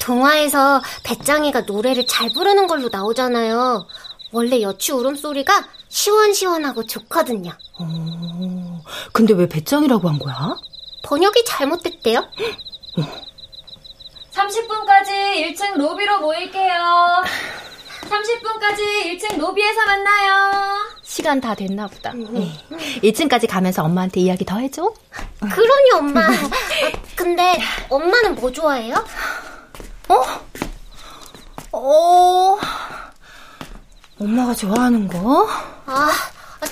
[0.00, 3.86] 동화에서 배짱이가 노래를 잘 부르는 걸로 나오잖아요.
[4.32, 7.52] 원래 여치 울음소리가 시원시원하고 좋거든요.
[7.78, 8.82] 어,
[9.12, 10.56] 근데 왜 배짱이라고 한 거야?
[11.04, 12.26] 번역이 잘못됐대요.
[14.32, 17.22] 30분까지 1층 로비로 모일게요.
[18.10, 20.90] 30분까지 1층 로비에서 만나요.
[21.02, 22.12] 시간 다 됐나 보다.
[22.12, 22.52] 네.
[23.02, 24.92] 1층까지 가면서 엄마한테 이야기 더 해줘.
[25.40, 26.20] 그러니 엄마.
[26.26, 26.30] 아,
[27.14, 27.58] 근데
[27.88, 28.96] 엄마는 뭐 좋아해요?
[30.08, 30.22] 어?
[31.72, 32.58] 어?
[34.18, 35.48] 엄마가 좋아하는 거?
[35.86, 36.10] 아,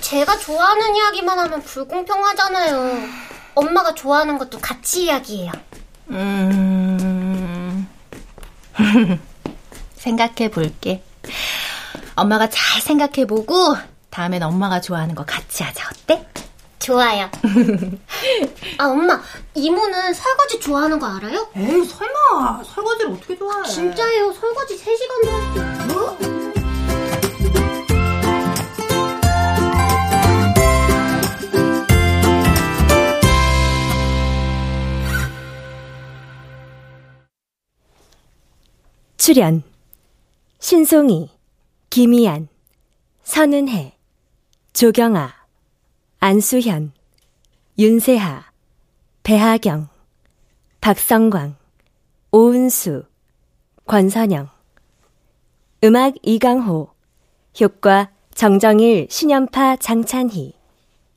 [0.00, 3.08] 제가 좋아하는 이야기만 하면 불공평하잖아요.
[3.54, 5.52] 엄마가 좋아하는 것도 같이 이야기해요.
[6.10, 7.88] 음.
[9.96, 11.02] 생각해 볼게.
[12.18, 13.76] 엄마가 잘 생각해 보고
[14.10, 15.88] 다음엔 엄마가 좋아하는 거 같이 하자.
[16.02, 16.26] 어때?
[16.80, 17.30] 좋아요.
[18.78, 19.20] 아, 엄마,
[19.54, 21.48] 이모는 설거지 좋아하는 거 알아요?
[21.56, 22.62] 에이, 설마.
[22.64, 23.62] 설거지를 어떻게 좋아해?
[23.68, 24.32] 진짜예요.
[24.32, 25.86] 설거지 3시간도 할수 있어요.
[25.86, 26.18] 뭐?
[39.16, 39.62] 출연
[40.58, 41.30] 신송이,
[41.90, 42.48] 김희안,
[43.22, 43.96] 선은혜,
[44.74, 45.34] 조경아,
[46.20, 46.92] 안수현,
[47.78, 48.44] 윤세하,
[49.22, 49.88] 배하경,
[50.80, 51.56] 박성광,
[52.30, 53.04] 오은수,
[53.86, 54.50] 권선영.
[55.84, 56.92] 음악 이강호
[57.60, 60.52] 효과 정정일, 신연파 장찬희.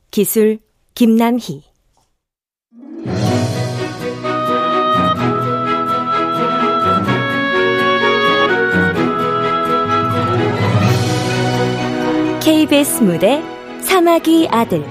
[0.09, 0.59] 기술
[0.95, 1.70] 김남희
[12.81, 13.43] KBS 무대
[13.81, 14.83] 사마귀 아들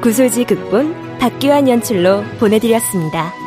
[0.00, 3.39] 구소지 극본 박기환 연출로 보내드렸습니다.